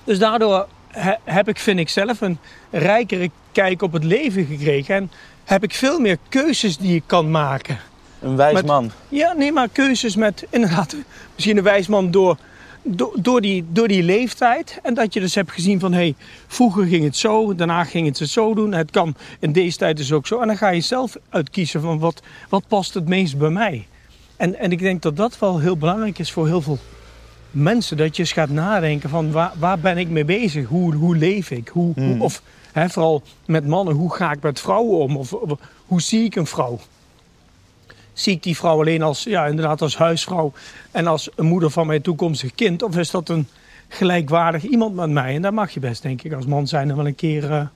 Dus 0.04 0.18
daardoor 0.18 0.66
he- 0.88 1.16
heb 1.24 1.48
ik, 1.48 1.58
vind 1.58 1.78
ik 1.78 1.88
zelf, 1.88 2.20
een 2.20 2.38
rijkere 2.70 3.30
kijk 3.52 3.82
op 3.82 3.92
het 3.92 4.04
leven 4.04 4.44
gekregen. 4.46 4.94
En 4.94 5.10
heb 5.44 5.62
ik 5.62 5.74
veel 5.74 5.98
meer 6.00 6.16
keuzes 6.28 6.76
die 6.76 6.94
ik 6.94 7.02
kan 7.06 7.30
maken. 7.30 7.78
Een 8.24 8.36
wijs 8.36 8.54
Met- 8.54 8.66
man. 8.66 8.90
Ja, 9.08 9.32
nee, 9.32 9.52
maar 9.52 9.68
keuzes 9.68 10.16
met 10.16 10.46
inderdaad 10.50 10.96
misschien 11.34 11.56
een 11.56 11.62
wijsman 11.62 12.10
door, 12.10 12.36
door, 12.82 13.12
door, 13.16 13.40
die, 13.40 13.64
door 13.68 13.88
die 13.88 14.02
leeftijd. 14.02 14.78
En 14.82 14.94
dat 14.94 15.14
je 15.14 15.20
dus 15.20 15.34
hebt 15.34 15.52
gezien 15.52 15.80
van, 15.80 15.92
hé, 15.92 15.98
hey, 15.98 16.14
vroeger 16.46 16.84
ging 16.86 17.04
het 17.04 17.16
zo, 17.16 17.54
daarna 17.54 17.84
ging 17.84 18.06
het 18.18 18.28
zo 18.30 18.54
doen. 18.54 18.72
Het 18.72 18.90
kan 18.90 19.14
in 19.40 19.52
deze 19.52 19.76
tijd 19.78 19.96
dus 19.96 20.12
ook 20.12 20.26
zo. 20.26 20.40
En 20.40 20.46
dan 20.46 20.56
ga 20.56 20.68
je 20.68 20.80
zelf 20.80 21.16
uitkiezen 21.28 21.80
van 21.80 21.98
wat, 21.98 22.22
wat 22.48 22.64
past 22.68 22.94
het 22.94 23.08
meest 23.08 23.38
bij 23.38 23.50
mij. 23.50 23.86
En, 24.36 24.58
en 24.58 24.72
ik 24.72 24.78
denk 24.78 25.02
dat 25.02 25.16
dat 25.16 25.38
wel 25.38 25.58
heel 25.58 25.76
belangrijk 25.76 26.18
is 26.18 26.32
voor 26.32 26.46
heel 26.46 26.60
veel 26.62 26.78
mensen. 27.50 27.96
Dat 27.96 28.16
je 28.16 28.22
eens 28.22 28.32
gaat 28.32 28.50
nadenken 28.50 29.08
van, 29.10 29.32
waar, 29.32 29.52
waar 29.58 29.78
ben 29.78 29.98
ik 29.98 30.08
mee 30.08 30.24
bezig? 30.24 30.66
Hoe, 30.68 30.94
hoe 30.94 31.16
leef 31.16 31.50
ik? 31.50 31.68
Hoe, 31.68 31.92
hoe- 31.94 32.04
Hmm. 32.04 32.22
of 32.22 32.42
hè, 32.72 32.88
vooral 32.88 33.22
met 33.46 33.66
mannen, 33.66 33.94
hoe 33.94 34.14
ga 34.14 34.32
ik 34.32 34.42
met 34.42 34.60
vrouwen 34.60 34.98
om? 34.98 35.16
Of, 35.16 35.32
of 35.32 35.58
hoe 35.86 36.02
zie 36.02 36.24
ik 36.24 36.36
een 36.36 36.46
vrouw? 36.46 36.78
Zie 38.14 38.32
ik 38.32 38.42
die 38.42 38.56
vrouw 38.56 38.78
alleen 38.80 39.02
als, 39.02 39.22
ja, 39.22 39.46
inderdaad 39.46 39.82
als 39.82 39.96
huisvrouw 39.96 40.52
en 40.90 41.06
als 41.06 41.28
een 41.34 41.46
moeder 41.46 41.70
van 41.70 41.86
mijn 41.86 42.02
toekomstig 42.02 42.54
kind? 42.54 42.82
Of 42.82 42.96
is 42.96 43.10
dat 43.10 43.28
een 43.28 43.48
gelijkwaardig 43.88 44.62
iemand 44.62 44.94
met 44.94 45.10
mij? 45.10 45.34
En 45.34 45.42
daar 45.42 45.54
mag 45.54 45.70
je 45.70 45.80
best, 45.80 46.02
denk 46.02 46.22
ik, 46.22 46.32
als 46.32 46.46
man 46.46 46.66
zijn 46.68 46.88
er 46.90 46.96
wel 46.96 47.06
een 47.06 47.14
keer 47.14 47.50
eh, 47.50 47.66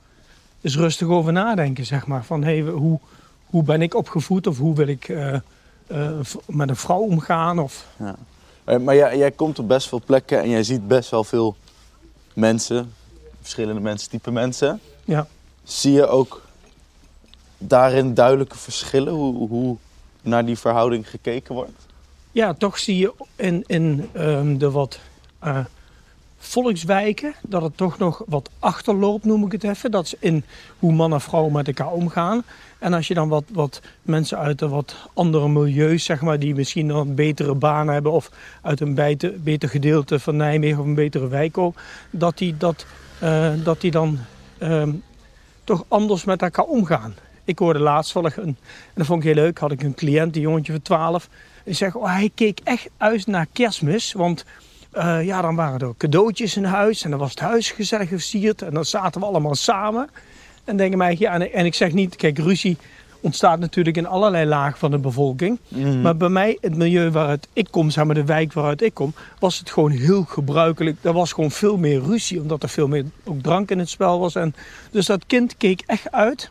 eens 0.60 0.76
rustig 0.76 1.08
over 1.08 1.32
nadenken, 1.32 1.86
zeg 1.86 2.06
maar. 2.06 2.24
Van, 2.24 2.44
hey, 2.44 2.60
hoe, 2.60 2.98
hoe 3.46 3.62
ben 3.62 3.82
ik 3.82 3.94
opgevoed 3.94 4.46
of 4.46 4.58
hoe 4.58 4.74
wil 4.74 4.86
ik 4.88 5.08
eh, 5.08 5.34
eh, 5.86 6.10
met 6.46 6.68
een 6.68 6.76
vrouw 6.76 7.00
omgaan? 7.00 7.58
Of, 7.58 7.86
Eh, 8.64 8.76
Maar 8.76 8.94
jij, 8.94 9.18
jij 9.18 9.30
komt 9.30 9.58
op 9.58 9.68
best 9.68 9.88
veel 9.88 10.02
plekken 10.06 10.42
en 10.42 10.50
jij 10.50 10.62
ziet 10.62 10.88
best 10.88 11.10
wel 11.10 11.24
veel 11.24 11.56
mensen, 12.34 12.92
verschillende 13.40 13.80
mensen, 13.80 14.10
type 14.10 14.30
mensen. 14.30 14.80
ja. 15.04 15.26
Zie 15.64 15.92
je 15.92 16.06
ook 16.06 16.42
daarin 17.58 18.14
duidelijke 18.14 18.58
verschillen, 18.58 19.12
hoe, 19.12 19.48
hoe 19.48 19.76
naar 20.28 20.46
die 20.46 20.58
verhouding 20.58 21.10
gekeken 21.10 21.54
wordt? 21.54 21.86
ja, 22.38 22.54
toch 22.54 22.78
zie 22.78 22.96
je 22.96 23.12
in, 23.36 23.64
in 23.66 24.08
ehm, 24.12 24.56
de 24.56 24.70
wat 24.70 24.98
eh, 25.38 25.58
volkswijken 26.38 27.34
dat 27.42 27.62
het 27.62 27.76
toch 27.76 27.98
nog 27.98 28.22
wat 28.26 28.50
achterloopt, 28.58 29.24
noem 29.24 29.44
ik 29.44 29.52
het 29.52 29.64
even. 29.64 29.90
Dat 29.90 30.04
is 30.04 30.14
in 30.18 30.44
hoe 30.78 30.92
man 30.92 31.12
en 31.12 31.20
vrouw 31.20 31.48
met 31.48 31.66
elkaar 31.66 31.90
omgaan. 31.90 32.42
En 32.78 32.92
als 32.92 33.08
je 33.08 33.14
dan 33.14 33.28
wat, 33.28 33.44
wat 33.52 33.80
mensen 34.02 34.38
uit 34.38 34.60
een 34.60 34.68
wat 34.68 34.96
andere 35.14 35.48
milieus, 35.48 36.04
zeg 36.04 36.20
maar, 36.20 36.38
die 36.38 36.54
misschien 36.54 36.88
een 36.88 37.14
betere 37.14 37.54
baan 37.54 37.88
hebben 37.88 38.12
of 38.12 38.30
uit 38.62 38.80
een 38.80 38.94
beter, 38.94 39.40
beter 39.40 39.68
gedeelte 39.68 40.18
van 40.18 40.36
Nijmegen 40.36 40.78
of 40.78 40.86
een 40.86 40.94
betere 40.94 41.28
wijk 41.28 41.58
ook, 41.58 41.80
dat 42.10 42.38
die, 42.38 42.56
dat, 42.56 42.86
eh, 43.20 43.52
dat 43.64 43.80
die 43.80 43.90
dan 43.90 44.18
ehm, 44.58 44.92
toch 45.64 45.84
anders 45.88 46.24
met 46.24 46.42
elkaar 46.42 46.64
omgaan. 46.64 47.14
Ik 47.48 47.58
hoorde 47.58 47.78
laatst 47.78 48.12
wel 48.12 48.24
een, 48.24 48.32
en 48.36 48.56
dat 48.94 49.06
vond 49.06 49.24
ik 49.24 49.26
heel 49.26 49.42
leuk, 49.42 49.58
had 49.58 49.72
ik 49.72 49.82
een 49.82 49.94
cliënt, 49.94 50.36
een 50.36 50.42
jongetje 50.42 50.72
van 50.72 50.82
12. 50.82 51.28
Die 51.64 51.74
zegt, 51.74 51.94
oh, 51.94 52.04
hij 52.04 52.30
keek 52.34 52.60
echt 52.64 52.88
uit 52.96 53.26
naar 53.26 53.46
kerstmis, 53.52 54.12
want 54.12 54.44
eh, 54.90 55.24
ja, 55.24 55.42
dan 55.42 55.54
waren 55.54 55.80
er 55.80 55.94
cadeautjes 55.96 56.56
in 56.56 56.64
huis 56.64 57.04
en 57.04 57.10
dan 57.10 57.18
was 57.18 57.30
het 57.30 57.40
huis 57.40 57.70
gezellig 57.70 58.08
versierd 58.08 58.62
en 58.62 58.74
dan 58.74 58.84
zaten 58.84 59.20
we 59.20 59.26
allemaal 59.26 59.54
samen. 59.54 60.08
En 60.64 60.76
denken 60.76 60.98
mij, 60.98 61.16
ja, 61.18 61.32
en, 61.32 61.52
en 61.52 61.64
ik 61.64 61.74
zeg 61.74 61.92
niet, 61.92 62.16
kijk, 62.16 62.38
ruzie 62.38 62.76
ontstaat 63.20 63.58
natuurlijk 63.58 63.96
in 63.96 64.06
allerlei 64.06 64.46
lagen 64.46 64.78
van 64.78 64.90
de 64.90 64.98
bevolking. 64.98 65.58
Maar 66.02 66.16
bij 66.16 66.28
mij, 66.28 66.58
het 66.60 66.76
milieu 66.76 67.10
waaruit 67.10 67.48
ik 67.52 67.68
kom, 67.70 67.90
zeg 67.90 68.04
maar 68.04 68.14
de 68.14 68.24
wijk 68.24 68.52
waaruit 68.52 68.82
ik 68.82 68.94
kom, 68.94 69.14
was 69.38 69.58
het 69.58 69.70
gewoon 69.70 69.90
heel 69.90 70.24
gebruikelijk. 70.24 70.96
Er 71.00 71.12
was 71.12 71.32
gewoon 71.32 71.50
veel 71.50 71.76
meer 71.76 72.02
ruzie, 72.02 72.40
omdat 72.40 72.62
er 72.62 72.68
veel 72.68 72.88
meer 72.88 73.04
ook 73.24 73.42
drank 73.42 73.70
in 73.70 73.78
het 73.78 73.88
spel 73.88 74.18
was. 74.18 74.34
En 74.34 74.54
dus 74.90 75.06
dat 75.06 75.26
kind 75.26 75.56
keek 75.56 75.82
echt 75.86 76.12
uit 76.12 76.50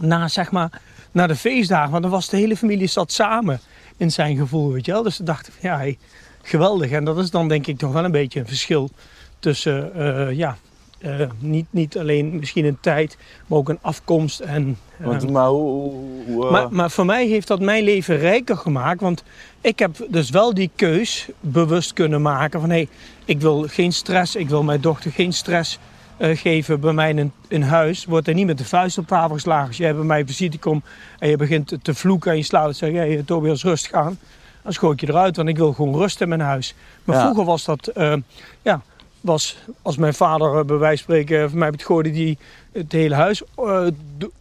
naar, 0.00 0.30
zeg 0.30 0.50
maar, 0.50 0.80
naar 1.12 1.28
de 1.28 1.36
feestdagen. 1.36 1.90
Want 1.90 2.02
dan 2.02 2.12
was 2.12 2.28
de 2.28 2.36
hele 2.36 2.56
familie 2.56 2.86
zat 2.86 3.12
samen 3.12 3.60
in 3.96 4.10
zijn 4.10 4.36
gevoel, 4.36 4.72
weet 4.72 4.86
je 4.86 4.92
wel. 4.92 5.02
Dus 5.02 5.16
ze 5.16 5.22
dachten 5.22 5.52
van, 5.52 5.70
ja, 5.70 5.76
hey, 5.76 5.98
geweldig. 6.42 6.90
En 6.90 7.04
dat 7.04 7.18
is 7.18 7.30
dan 7.30 7.48
denk 7.48 7.66
ik 7.66 7.78
toch 7.78 7.92
wel 7.92 8.04
een 8.04 8.10
beetje 8.10 8.40
een 8.40 8.46
verschil 8.46 8.90
tussen, 9.38 9.94
eh, 9.94 10.36
ja, 10.36 10.56
eh, 10.98 11.20
niet, 11.38 11.66
niet 11.70 11.98
alleen 11.98 12.38
misschien 12.38 12.64
een 12.64 12.78
tijd, 12.80 13.16
maar 13.46 13.58
ook 13.58 13.68
een 13.68 13.78
afkomst 13.80 14.40
en... 14.40 14.78
eh, 14.98 15.06
Want, 15.06 15.30
maar 15.30 15.48
hoe... 15.48 15.92
hoe- 16.26 16.50
maar, 16.50 16.72
maar 16.72 16.90
voor 16.90 17.06
mij 17.06 17.26
heeft 17.26 17.46
dat 17.48 17.60
mijn 17.60 17.84
leven 17.84 18.16
rijker 18.16 18.56
gemaakt. 18.56 19.00
Want 19.00 19.22
ik 19.60 19.78
heb 19.78 19.96
dus 20.08 20.30
wel 20.30 20.54
die 20.54 20.70
keus 20.76 21.28
bewust 21.40 21.92
kunnen 21.92 22.22
maken 22.22 22.60
van 22.60 22.68
hé, 22.70 22.74
hey, 22.76 22.88
ik 23.24 23.40
wil 23.40 23.66
geen 23.68 23.92
stress, 23.92 24.36
ik 24.36 24.48
wil 24.48 24.62
mijn 24.62 24.80
dochter 24.80 25.10
geen 25.12 25.32
stress 25.32 25.78
eh, 26.18 26.36
geven 26.36 26.80
bij 26.80 26.92
mij 26.92 27.10
in, 27.14 27.32
in 27.48 27.62
huis. 27.62 28.04
Wordt 28.04 28.28
er 28.28 28.34
niet 28.34 28.46
met 28.46 28.58
de 28.58 28.64
vuist 28.64 28.98
op 28.98 29.06
tafel 29.06 29.34
geslagen. 29.34 29.66
Als 29.66 29.76
jij 29.76 29.94
bij 29.94 30.04
mij 30.04 30.20
op 30.20 30.26
visite 30.26 30.58
komt 30.58 30.84
en 31.18 31.28
je 31.28 31.36
begint 31.36 31.76
te- 31.82 31.94
vloeken 31.94 32.30
en 32.30 32.36
je 32.36 32.42
slaat 32.42 32.68
en 32.68 32.74
zeg 32.74 32.90
je, 32.90 32.96
hey, 32.96 33.22
Tobias, 33.26 33.62
rustig 33.62 33.92
aan. 33.92 34.18
Dan 34.62 34.72
schoot 34.72 35.00
je 35.00 35.08
eruit, 35.08 35.36
want 35.36 35.48
ik 35.48 35.56
wil 35.56 35.72
gewoon 35.72 35.94
rust 35.96 36.20
in 36.20 36.28
mijn 36.28 36.40
huis. 36.40 36.74
Maar 37.04 37.16
Ja. 37.16 37.22
vroeger 37.22 37.44
was 37.44 37.64
dat, 37.64 37.86
eh, 37.86 38.14
ja, 38.62 38.80
was 39.20 39.56
als 39.82 39.96
mijn 39.96 40.14
vader 40.14 40.58
eh, 40.58 40.64
bij 40.64 40.76
wijze 40.76 41.04
van 41.04 41.14
spreken 41.14 41.50
van 41.50 41.58
mij 41.58 41.72
gooide 41.76 42.10
die 42.10 42.38
het 42.72 42.92
hele 42.92 43.14
huis 43.14 43.42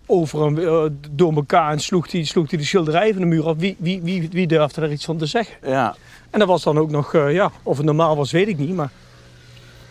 over 0.05 0.45
en 0.45 0.99
door 1.11 1.33
elkaar 1.35 1.71
en 1.71 1.79
sloeg 1.79 2.07
die, 2.07 2.25
sloeg 2.25 2.47
die 2.47 2.59
de 2.59 2.65
schilderij 2.65 3.11
van 3.11 3.21
de 3.21 3.27
muur 3.27 3.45
af. 3.47 3.55
Wie, 3.57 3.75
wie, 3.79 4.01
wie, 4.01 4.29
wie 4.31 4.47
durfde 4.47 4.81
daar 4.81 4.91
iets 4.91 5.05
van 5.05 5.17
te 5.17 5.25
zeggen? 5.25 5.55
Ja, 5.69 5.95
En 6.29 6.39
dat 6.39 6.47
was 6.47 6.63
dan 6.63 6.77
ook 6.77 6.89
nog, 6.89 7.11
ja, 7.13 7.51
of 7.63 7.77
het 7.77 7.85
normaal 7.85 8.15
was, 8.15 8.31
weet 8.31 8.47
ik 8.47 8.57
niet. 8.57 8.75
Maar 8.75 8.89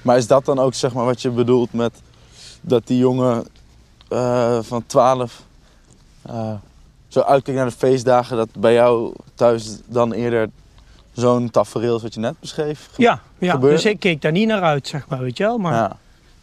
maar 0.02 0.16
is 0.16 0.26
dat 0.26 0.44
dan 0.44 0.58
ook 0.58 0.74
zeg 0.74 0.92
maar 0.92 1.04
wat 1.04 1.22
je 1.22 1.30
bedoelt 1.30 1.72
met 1.72 1.92
dat 2.60 2.86
die 2.86 2.98
jongen 2.98 3.46
eh, 4.08 4.58
van 4.62 4.86
12 4.86 5.42
eh, 6.22 6.52
zo 7.08 7.20
uitkijkt 7.20 7.60
naar 7.60 7.68
de 7.68 7.76
feestdagen, 7.76 8.36
dat 8.36 8.48
bij 8.58 8.72
jou 8.72 9.14
thuis 9.34 9.78
dan 9.86 10.12
eerder 10.12 10.50
zo'n 11.12 11.50
tafereel 11.50 12.00
wat 12.00 12.14
je 12.14 12.20
net 12.20 12.40
beschreef? 12.40 12.88
Ja, 12.96 13.20
ja. 13.38 13.52
Gebeurde? 13.52 13.76
dus 13.76 13.84
ik 13.84 14.00
keek 14.00 14.22
daar 14.22 14.32
niet 14.32 14.48
naar 14.48 14.62
uit, 14.62 14.88
zeg 14.88 15.08
maar, 15.08 15.20
weet 15.20 15.36
je 15.36 15.44
wel. 15.44 15.58
Maar 15.58 15.72
ja. 15.72 15.96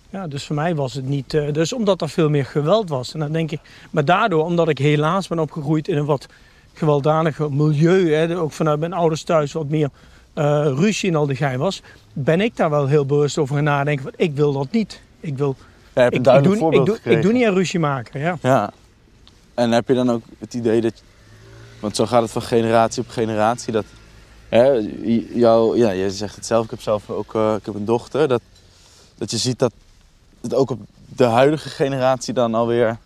Ja. 0.10 0.28
dus 0.28 0.46
voor 0.46 0.56
mij 0.56 0.76
was 0.76 0.94
het 0.94 1.08
niet... 1.08 1.34
eh, 1.34 1.54
dus 1.54 1.74
omdat 1.74 2.02
er 2.02 2.10
veel 2.10 2.30
meer 2.30 2.46
geweld 2.46 2.90
was. 2.90 3.14
En 3.14 3.20
dan 3.20 3.32
denk 3.32 3.52
ik... 3.52 3.60
Maar 3.90 4.06
daardoor, 4.06 4.44
omdat 4.44 4.70
ik 4.70 4.78
helaas 4.78 5.28
ben 5.28 5.40
opgegroeid 5.40 5.88
in 5.88 5.98
een 5.98 6.06
wat 6.06 6.26
gewelddadiger 6.74 7.54
milieu... 7.54 8.14
Hè, 8.14 8.40
ook 8.40 8.52
vanuit 8.52 8.80
mijn 8.80 8.94
ouders 8.94 9.24
thuis 9.24 9.52
wat 9.52 9.70
meer 9.70 9.90
ruzie 10.34 11.10
en 11.10 11.16
al 11.16 11.26
de 11.26 11.36
gein 11.36 11.60
was... 11.60 11.82
ben 12.14 12.42
ik 12.42 12.56
daar 12.56 12.70
wel 12.70 12.88
heel 12.88 13.06
bewust 13.06 13.38
over 13.38 13.56
gaan 13.56 13.64
nadenken. 13.64 14.04
Van, 14.04 14.14
ik 14.16 14.36
wil 14.36 14.54
dat 14.54 14.72
niet. 14.72 15.02
Ik 15.20 15.38
wil... 15.38 15.56
Ja, 15.94 16.06
Ik, 16.06 16.14
een 16.14 16.22
duidelijk 16.22 16.54
ik, 16.56 16.62
doe, 16.62 16.72
voorbeeld 16.72 16.98
ik, 16.98 17.04
doe, 17.04 17.14
ik 17.14 17.22
doe 17.22 17.34
niet 17.34 17.46
aan 17.46 17.54
ruzie 17.54 17.80
maken, 17.80 18.20
ja. 18.20 18.38
Ja. 18.42 18.72
En 19.54 19.72
heb 19.72 19.88
je 19.88 19.94
dan 19.94 20.12
ook 20.12 20.24
het 20.40 20.54
idee 20.54 20.82
dat... 20.82 21.04
Want 21.80 21.96
zo 21.96 22.06
gaat 22.06 22.22
het 22.22 22.32
van 22.32 22.42
generatie 22.42 23.02
op 23.02 23.10
generatie. 23.10 23.74
Dat, 23.74 23.86
hè, 24.50 24.72
jou, 25.34 25.78
ja, 25.78 25.90
je 25.90 26.12
zegt 26.12 26.36
het 26.36 26.46
zelf, 26.46 26.64
ik 26.64 26.70
heb 26.70 26.82
zelf 26.82 27.10
ook 27.10 27.36
eh, 27.36 27.56
ik 27.58 27.66
heb 27.66 27.76
een 27.76 27.86
dochter. 27.86 28.28
Dat, 28.28 28.42
dat 29.18 29.32
je 29.32 29.38
ziet 29.38 29.60
dat 29.60 29.74
het 30.42 30.54
ook 30.54 30.70
op 30.70 30.80
de 31.06 31.24
huidige 31.24 31.70
generatie 31.70 32.34
dan 32.34 32.56
alweer 32.56 32.98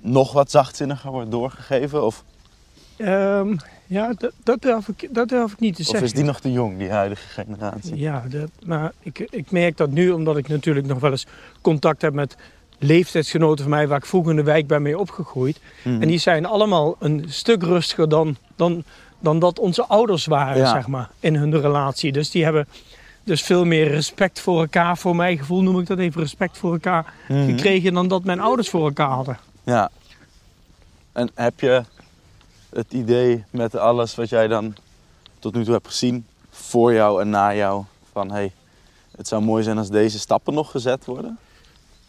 nog 0.00 0.32
wat 0.32 0.50
zachtzinniger 0.50 1.10
wordt 1.10 1.30
doorgegeven. 1.30 2.04
Of, 2.04 2.24
Ehm, 2.96 3.56
ja, 3.86 4.12
dat, 4.18 4.32
dat, 4.42 4.62
durf 4.62 4.88
ik, 4.88 5.08
dat 5.14 5.28
durf 5.28 5.52
ik 5.52 5.60
niet 5.60 5.74
te 5.74 5.80
of 5.80 5.86
zeggen. 5.86 6.06
is 6.06 6.12
die 6.12 6.24
nog 6.24 6.40
te 6.40 6.52
jong, 6.52 6.78
die 6.78 6.90
huidige 6.90 7.28
generatie? 7.28 7.96
Ja, 7.96 8.24
dat, 8.28 8.50
maar 8.66 8.92
ik, 9.00 9.18
ik 9.30 9.50
merk 9.50 9.76
dat 9.76 9.90
nu 9.90 10.10
omdat 10.10 10.36
ik 10.36 10.48
natuurlijk 10.48 10.86
nog 10.86 10.98
wel 11.00 11.10
eens 11.10 11.26
contact 11.60 12.02
heb 12.02 12.14
met 12.14 12.36
leeftijdsgenoten 12.78 13.64
van 13.64 13.70
mij 13.74 13.88
waar 13.88 13.98
ik 13.98 14.06
vroeger 14.06 14.30
in 14.30 14.36
de 14.36 14.42
wijk 14.42 14.66
ben 14.66 14.82
mee 14.82 14.98
opgegroeid. 14.98 15.60
Mhm. 15.82 16.02
En 16.02 16.08
die 16.08 16.18
zijn 16.18 16.46
allemaal 16.46 16.96
een 16.98 17.24
stuk 17.28 17.62
rustiger 17.62 18.08
dan, 18.08 18.36
dan, 18.56 18.84
dan 19.18 19.38
dat 19.38 19.58
onze 19.58 19.84
ouders 19.86 20.26
waren, 20.26 20.56
Ja. 20.62 20.70
zeg 20.72 20.86
maar, 20.86 21.10
in 21.20 21.34
hun 21.36 21.60
relatie. 21.60 22.12
Dus 22.12 22.30
die 22.30 22.44
hebben 22.44 22.66
dus 23.24 23.42
veel 23.42 23.64
meer 23.64 23.88
respect 23.90 24.40
voor 24.40 24.60
elkaar, 24.60 24.98
voor 24.98 25.16
mijn 25.16 25.38
gevoel 25.38 25.62
noem 25.62 25.80
ik 25.80 25.86
dat 25.86 25.98
even, 25.98 26.20
respect 26.20 26.58
voor 26.58 26.72
elkaar 26.72 27.12
Mhm. 27.28 27.44
gekregen 27.46 27.94
dan 27.94 28.08
dat 28.08 28.24
mijn 28.24 28.40
ouders 28.40 28.68
voor 28.68 28.84
elkaar 28.84 29.08
hadden. 29.08 29.38
Ja. 29.64 29.90
En 31.12 31.30
heb 31.34 31.60
je 31.60 31.82
het 32.74 32.92
idee 32.92 33.44
met 33.50 33.76
alles 33.76 34.14
wat 34.14 34.28
jij 34.28 34.48
dan 34.48 34.74
tot 35.38 35.54
nu 35.54 35.64
toe 35.64 35.72
hebt 35.72 35.86
gezien, 35.86 36.26
voor 36.50 36.92
jou 36.92 37.20
en 37.20 37.30
na 37.30 37.54
jou, 37.54 37.84
van 38.12 38.30
hey, 38.30 38.52
het 39.16 39.28
zou 39.28 39.42
mooi 39.42 39.62
zijn 39.62 39.78
als 39.78 39.90
deze 39.90 40.18
stappen 40.18 40.54
nog 40.54 40.70
gezet 40.70 41.04
worden? 41.04 41.38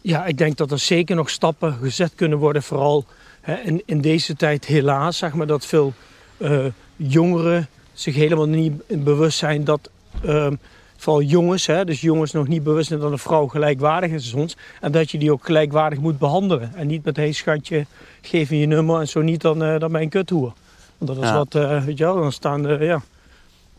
Ja, 0.02 0.26
ik 0.26 0.38
denk 0.38 0.58
dat 0.58 0.72
er 0.72 0.80
zeker 0.80 1.16
nog 1.16 1.30
stappen 1.30 1.74
gezet 1.74 2.16
kunnen 2.16 2.38
worden. 2.38 2.64
Vooral 2.64 3.06
hè, 3.42 3.56
in, 3.56 3.82
in 3.86 4.02
deze 4.02 4.36
tijd 4.36 4.66
helaas, 4.66 5.18
zeg 5.18 5.34
maar, 5.34 5.48
dat 5.48 5.66
veel 5.66 5.94
eh, 6.38 6.66
jongeren 6.96 7.68
zich 7.94 8.16
helemaal 8.16 8.48
niet 8.48 9.04
bewust 9.04 9.38
zijn 9.38 9.64
dat... 9.64 9.90
ehm, 10.24 10.56
vooral 10.98 11.22
jongens, 11.22 11.66
hè, 11.66 11.86
dus 11.86 12.02
jongens 12.02 12.32
nog 12.32 12.48
niet 12.48 12.64
bewust 12.64 12.88
zijn 12.88 13.00
dat 13.00 13.12
een 13.12 13.18
vrouw 13.18 13.48
gelijkwaardig 13.48 14.12
is 14.12 14.24
als 14.24 14.42
ons. 14.42 14.58
En 14.82 14.92
dat 14.92 15.12
je 15.12 15.18
die 15.18 15.32
ook 15.32 15.46
gelijkwaardig 15.46 16.00
moet 16.00 16.20
behandelen. 16.20 16.72
En 16.76 16.88
niet 16.88 17.04
met, 17.06 17.16
hé 17.16 17.32
schatje, 17.32 17.86
geef 18.22 18.50
me 18.50 18.60
je 18.60 18.66
nummer 18.66 19.00
en 19.00 19.08
zo 19.08 19.22
niet, 19.22 19.42
dan, 19.42 19.64
eh 19.64 19.80
dan 19.80 19.92
ben 19.92 20.00
je 20.00 20.06
een 20.06 20.10
kuthoer. 20.12 20.54
Want 20.98 21.12
dat 21.14 21.24
is 21.24 21.30
Ja. 21.30 21.38
wat, 21.38 21.56
eh, 21.56 21.84
weet 21.84 21.98
je 21.98 22.04
wel, 22.04 22.16
dan 22.16 22.32
staan, 22.32 22.68
eh, 22.68 22.82
ja... 22.88 23.02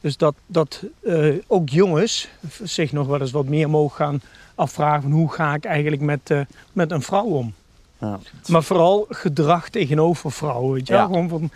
Dus 0.00 0.16
dat, 0.16 0.34
dat 0.46 0.82
eh, 1.02 1.34
ook 1.46 1.68
jongens 1.68 2.28
zich 2.62 2.92
nog 2.92 3.06
wel 3.06 3.20
eens 3.20 3.30
wat 3.30 3.46
meer 3.46 3.70
mogen 3.70 3.96
gaan 3.96 4.20
afvragen 4.54 5.02
van 5.02 5.10
hoe 5.10 5.32
ga 5.32 5.54
ik 5.54 5.64
eigenlijk 5.64 6.02
met, 6.02 6.34
met 6.72 6.90
een 6.90 7.02
vrouw 7.02 7.24
om. 7.24 7.54
Ja. 8.00 8.18
Maar 8.46 8.62
vooral 8.62 9.06
gedrag 9.08 9.68
tegenover 9.68 10.32
vrouwen, 10.32 10.72
weet 10.72 10.86
je 10.86 10.92
wel. 10.92 11.02
Ja. 11.02 11.06
Gewoon 11.08 11.28
van, 11.28 11.50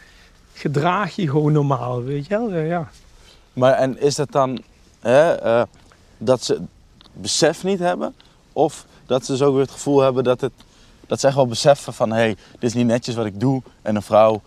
gedraag 0.52 1.16
je 1.16 1.28
gewoon 1.28 1.52
normaal, 1.52 2.02
weet 2.02 2.26
je 2.26 2.38
wel. 2.38 2.54
Ja. 2.54 2.90
Maar 3.52 3.72
en 3.72 4.00
is 4.00 4.14
dat 4.14 4.32
dan 4.32 4.62
eh, 5.00 5.62
dat 6.18 6.44
ze 6.44 6.60
besef 7.12 7.64
niet 7.64 7.78
hebben? 7.78 8.14
Of 8.52 8.86
dat 9.06 9.24
ze 9.24 9.32
dus 9.32 9.42
ook 9.42 9.52
weer 9.52 9.62
het 9.62 9.70
gevoel 9.70 10.00
hebben 10.00 10.24
dat, 10.24 10.40
het, 10.40 10.52
dat 11.06 11.20
ze 11.20 11.26
echt 11.26 11.36
wel 11.36 11.46
beseffen 11.46 11.92
van... 11.92 12.10
hé, 12.10 12.16
hey, 12.16 12.36
dit 12.52 12.62
is 12.62 12.74
niet 12.74 12.86
netjes 12.86 13.14
wat 13.14 13.26
ik 13.26 13.40
doe. 13.40 13.62
En 13.82 13.96
een 13.96 14.02
vrouw 14.02 14.42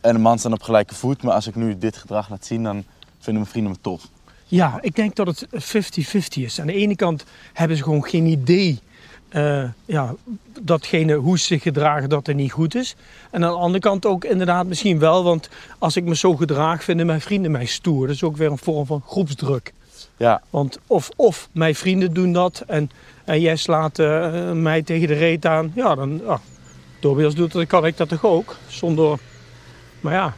en 0.00 0.14
een 0.14 0.20
man 0.20 0.38
staan 0.38 0.52
op 0.52 0.62
gelijke 0.62 0.94
voet. 0.94 1.22
Maar 1.22 1.34
als 1.34 1.46
ik 1.46 1.54
nu 1.54 1.78
dit 1.78 1.96
gedrag 1.96 2.28
laat 2.30 2.46
zien, 2.46 2.62
dan 2.62 2.84
vinden 3.18 3.42
mijn 3.42 3.46
vrienden 3.46 3.72
me 3.72 3.78
tof. 3.80 4.08
ja, 4.46 4.78
ik 4.80 4.94
denk 4.94 5.14
dat 5.14 5.26
het 5.26 5.46
50-50 5.52 6.18
is. 6.34 6.60
Aan 6.60 6.66
de 6.66 6.72
ene 6.72 6.96
kant 6.96 7.24
hebben 7.52 7.76
ze 7.76 7.82
gewoon 7.82 8.04
geen 8.04 8.26
idee... 8.26 8.78
eh, 9.28 9.64
ja, 9.84 10.14
datgene 10.60 11.14
hoe 11.14 11.38
ze 11.38 11.44
zich 11.44 11.62
gedragen, 11.62 12.08
dat 12.08 12.26
het 12.26 12.36
niet 12.36 12.52
goed 12.52 12.74
is. 12.74 12.96
En 13.30 13.44
aan 13.44 13.50
de 13.50 13.58
andere 13.58 13.80
kant 13.80 14.06
ook 14.06 14.24
inderdaad 14.24 14.66
misschien 14.66 14.98
wel. 14.98 15.24
Want 15.24 15.48
als 15.78 15.96
ik 15.96 16.04
me 16.04 16.16
zo 16.16 16.36
gedraag, 16.36 16.84
vinden 16.84 17.06
mijn 17.06 17.20
vrienden 17.20 17.50
mij 17.50 17.66
stoer. 17.66 18.06
Dat 18.06 18.14
is 18.14 18.22
ook 18.22 18.36
weer 18.36 18.50
een 18.50 18.58
vorm 18.58 18.86
van 18.86 19.02
groepsdruk. 19.06 19.72
Ja, 20.18 20.42
Want 20.50 20.78
of, 20.86 21.10
of 21.16 21.48
mijn 21.52 21.74
vrienden 21.74 22.12
doen 22.12 22.32
dat 22.32 22.64
en, 22.66 22.90
en 23.24 23.40
jij 23.40 23.56
slaat 23.56 23.98
eh, 23.98 24.52
mij 24.52 24.82
tegen 24.82 25.08
de 25.08 25.14
reet 25.14 25.46
aan. 25.46 25.72
Ja, 25.74 25.94
dan 25.94 26.20
ja, 26.26 26.40
Tobias 27.00 27.34
doet 27.34 27.52
dat, 27.52 27.52
dan 27.52 27.66
kan 27.66 27.86
ik 27.86 27.96
dat 27.96 28.08
toch 28.08 28.24
ook. 28.24 28.56
Zonder, 28.66 29.18
maar 30.00 30.12
ja, 30.12 30.34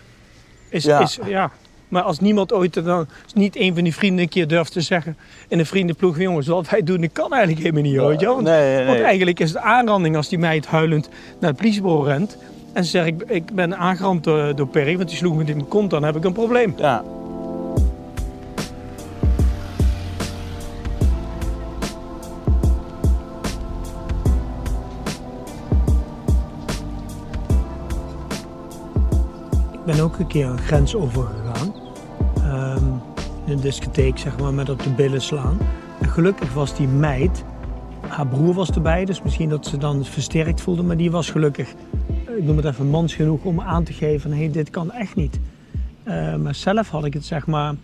is, 0.69 0.85
Ja. 0.85 1.01
Is, 1.01 1.19
ja. 1.27 1.51
Maar 1.89 2.03
als 2.03 2.21
niemand 2.21 2.53
ooit, 2.53 2.75
dan, 2.75 3.09
als 3.25 3.33
niet 3.35 3.57
een 3.57 3.75
van 3.75 3.85
die 3.85 3.95
vrienden 3.95 4.23
een 4.23 4.29
keer 4.29 4.49
durft 4.49 4.73
te 4.73 4.81
zeggen 4.81 5.17
in 5.49 5.59
een 5.59 5.67
vriendenploeg, 5.67 6.19
jongens, 6.19 6.47
wat 6.47 6.69
wij 6.69 6.83
doen, 6.83 7.01
dat 7.01 7.13
kan 7.13 7.33
eigenlijk 7.33 7.63
helemaal 7.63 7.83
niet, 7.83 7.93
je 7.93 8.27
wel. 8.27 8.35
Want, 8.35 8.47
nee, 8.47 8.77
nee. 8.77 8.87
want 8.87 9.01
eigenlijk 9.01 9.41
is 9.41 9.49
het 9.49 9.59
aanranding 9.59 10.17
als 10.17 10.29
die 10.29 10.39
meid 10.39 10.67
huilend 10.67 11.09
naar 11.41 11.51
het 11.51 11.59
politiebureau 11.59 12.07
rent 12.07 12.37
en 12.73 12.85
ze 12.85 12.91
zegt, 12.91 13.07
ik, 13.07 13.23
ik 13.27 13.55
ben 13.55 13.77
aangerand 13.77 14.25
door, 14.25 14.57
door 14.57 14.67
Perry, 14.67 14.97
want 14.97 15.09
die 15.09 15.19
sloeg 15.19 15.37
me 15.37 15.45
in 15.45 15.57
mijn 15.57 15.69
kont, 15.69 15.91
dan 15.91 16.03
heb 16.03 16.17
ik 16.17 16.25
een 16.25 16.33
probleem. 16.33 16.75
Ja. 16.77 17.05
Ben 29.97 30.01
ook 30.01 30.19
een 30.19 30.27
keer 30.27 30.47
een 30.47 30.59
grens 30.59 30.95
overgegaan. 30.95 31.75
Ehm, 32.37 32.85
in 33.47 33.53
een 33.53 33.61
discotheek, 33.61 34.19
zeg 34.19 34.39
maar, 34.39 34.55
met 34.55 34.69
op 34.71 34.83
de 34.83 34.91
billen 34.91 35.21
slaan. 35.23 35.59
En 36.01 36.09
gelukkig 36.09 36.53
was 36.53 36.77
die 36.77 36.89
meid, 36.89 37.45
haar 38.09 38.27
broer 38.27 38.55
was 38.55 38.71
erbij, 38.71 39.05
dus 39.05 39.23
misschien 39.23 39.49
dat 39.49 39.67
ze 39.67 39.77
dan 39.79 40.05
versterkt 40.05 40.61
voelde. 40.61 40.83
Maar 40.83 40.97
die 40.97 41.11
was 41.11 41.31
gelukkig, 41.31 41.69
ik 42.37 42.45
noem 42.45 42.57
het 42.57 42.65
even 42.67 42.87
mans 42.91 43.15
genoeg 43.15 43.45
om 43.45 43.61
aan 43.61 43.85
te 43.85 43.93
geven: 43.93 44.31
hé, 44.33 44.37
hey, 44.39 44.51
dit 44.51 44.71
kan 44.71 44.93
echt 44.93 45.15
niet. 45.15 45.41
Eh, 46.03 46.37
maar 46.37 46.55
zelf 46.55 46.89
had 46.89 47.05
ik 47.05 47.15
het, 47.15 47.25
zeg 47.25 47.47
maar, 47.47 47.75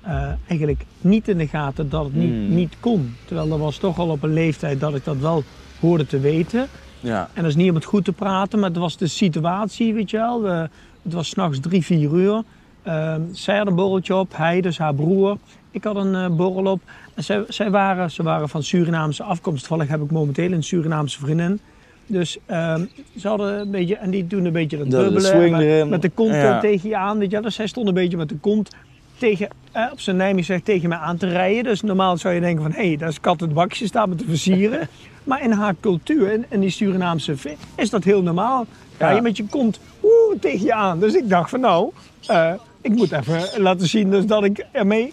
eh, 0.00 0.22
eigenlijk 0.46 0.84
niet 1.00 1.28
in 1.28 1.38
de 1.38 1.46
gaten 1.46 1.88
dat 1.90 2.04
het 2.04 2.14
niet, 2.14 2.30
Hmm. 2.32 2.54
niet 2.54 2.74
kon. 2.80 3.14
Terwijl 3.24 3.48
dat 3.48 3.58
was 3.58 3.76
toch 3.76 3.98
al 3.98 4.08
op 4.08 4.22
een 4.22 4.32
leeftijd 4.32 4.80
dat 4.80 4.94
ik 4.94 5.04
dat 5.04 5.16
wel 5.16 5.42
hoorde 5.80 6.06
te 6.06 6.20
weten. 6.20 6.66
Ja. 7.00 7.28
En 7.34 7.42
dat 7.42 7.50
is 7.50 7.56
niet 7.56 7.68
om 7.68 7.74
het 7.74 7.84
goed 7.84 8.04
te 8.04 8.12
praten, 8.12 8.58
maar 8.58 8.68
het 8.68 8.78
was 8.78 8.96
de 8.96 9.06
situatie, 9.06 9.94
weet 9.94 10.10
je 10.10 10.16
wel. 10.16 10.42
We- 10.42 10.68
het 11.02 11.12
was 11.12 11.28
s'nachts 11.28 11.60
drie, 11.60 11.84
vier 11.84 12.10
uur. 12.12 12.42
Ehm, 12.82 13.20
zij 13.32 13.56
had 13.56 13.66
een 13.66 13.74
borreltje 13.74 14.16
op, 14.16 14.36
hij 14.36 14.60
dus 14.60 14.78
haar 14.78 14.94
broer. 14.94 15.36
Ik 15.70 15.84
had 15.84 15.96
een 15.96 16.14
eh, 16.14 16.36
borrel 16.36 16.72
op. 16.72 16.80
En 17.14 17.24
zij, 17.24 17.44
zij 17.48 17.70
waren, 17.70 18.10
ze 18.10 18.22
waren 18.22 18.48
van 18.48 18.62
Surinaamse 18.62 19.22
afkomst. 19.22 19.66
Toevallig 19.66 19.90
heb 19.90 20.02
ik 20.02 20.10
momenteel 20.10 20.52
een 20.52 20.62
Surinaamse 20.62 21.18
vriendin. 21.18 21.60
Dus 22.06 22.38
ehm, 22.46 22.84
ze 23.16 23.28
hadden 23.28 23.60
een 23.60 23.70
beetje, 23.70 23.96
en 23.96 24.10
die 24.10 24.26
doen 24.26 24.44
een 24.44 24.52
beetje 24.52 24.86
dat 24.86 25.22
swing 25.22 25.56
met, 25.56 25.88
met 25.88 26.02
de 26.02 26.08
kont 26.08 26.32
eh, 26.32 26.42
Ja. 26.42 26.60
tegen 26.60 26.88
je 26.88 26.96
aan, 26.96 27.18
weet 27.18 27.26
je 27.26 27.32
wel. 27.32 27.42
Dus 27.42 27.54
zij 27.54 27.66
stond 27.66 27.88
een 27.88 27.94
beetje 27.94 28.16
met 28.16 28.28
de 28.28 28.38
kont 28.40 28.70
tegen, 29.18 29.48
eh, 29.72 29.86
op 29.92 30.00
zijn 30.00 30.16
Nijmegen 30.16 30.44
zegt 30.44 30.64
tegen 30.64 30.88
mij 30.88 30.98
aan 30.98 31.16
te 31.16 31.28
rijden. 31.28 31.64
Dus 31.64 31.80
normaal 31.80 32.16
zou 32.16 32.34
je 32.34 32.40
denken 32.40 32.62
van, 32.62 32.72
hé, 32.72 32.86
hey, 32.86 32.96
daar 32.96 33.08
is 33.08 33.20
kat 33.20 33.40
het 33.40 33.54
bakje, 33.54 33.86
staat 33.86 34.08
me 34.08 34.14
te 34.14 34.24
versieren. 34.24 34.88
maar 35.24 35.42
in 35.42 35.50
haar 35.50 35.74
cultuur, 35.80 36.32
in, 36.32 36.44
in 36.48 36.60
die 36.60 36.70
Surinaamse 36.70 37.34
is 37.76 37.90
dat 37.90 38.04
heel 38.04 38.22
normaal. 38.22 38.66
Ja. 39.08 39.10
je 39.10 39.20
met 39.20 39.36
je 39.36 39.46
kont 39.50 39.80
oeh, 40.02 40.38
tegen 40.40 40.64
je 40.66 40.74
aan. 40.74 41.00
Dus 41.00 41.14
ik 41.14 41.28
dacht 41.28 41.50
van, 41.50 41.60
nou, 41.60 41.90
eh, 42.26 42.52
ik 42.80 42.90
moet 42.94 43.12
even 43.12 43.60
laten 43.62 43.86
zien 43.86 44.10
dus 44.10 44.26
dat 44.26 44.44
ik 44.44 44.66
ermee 44.72 45.12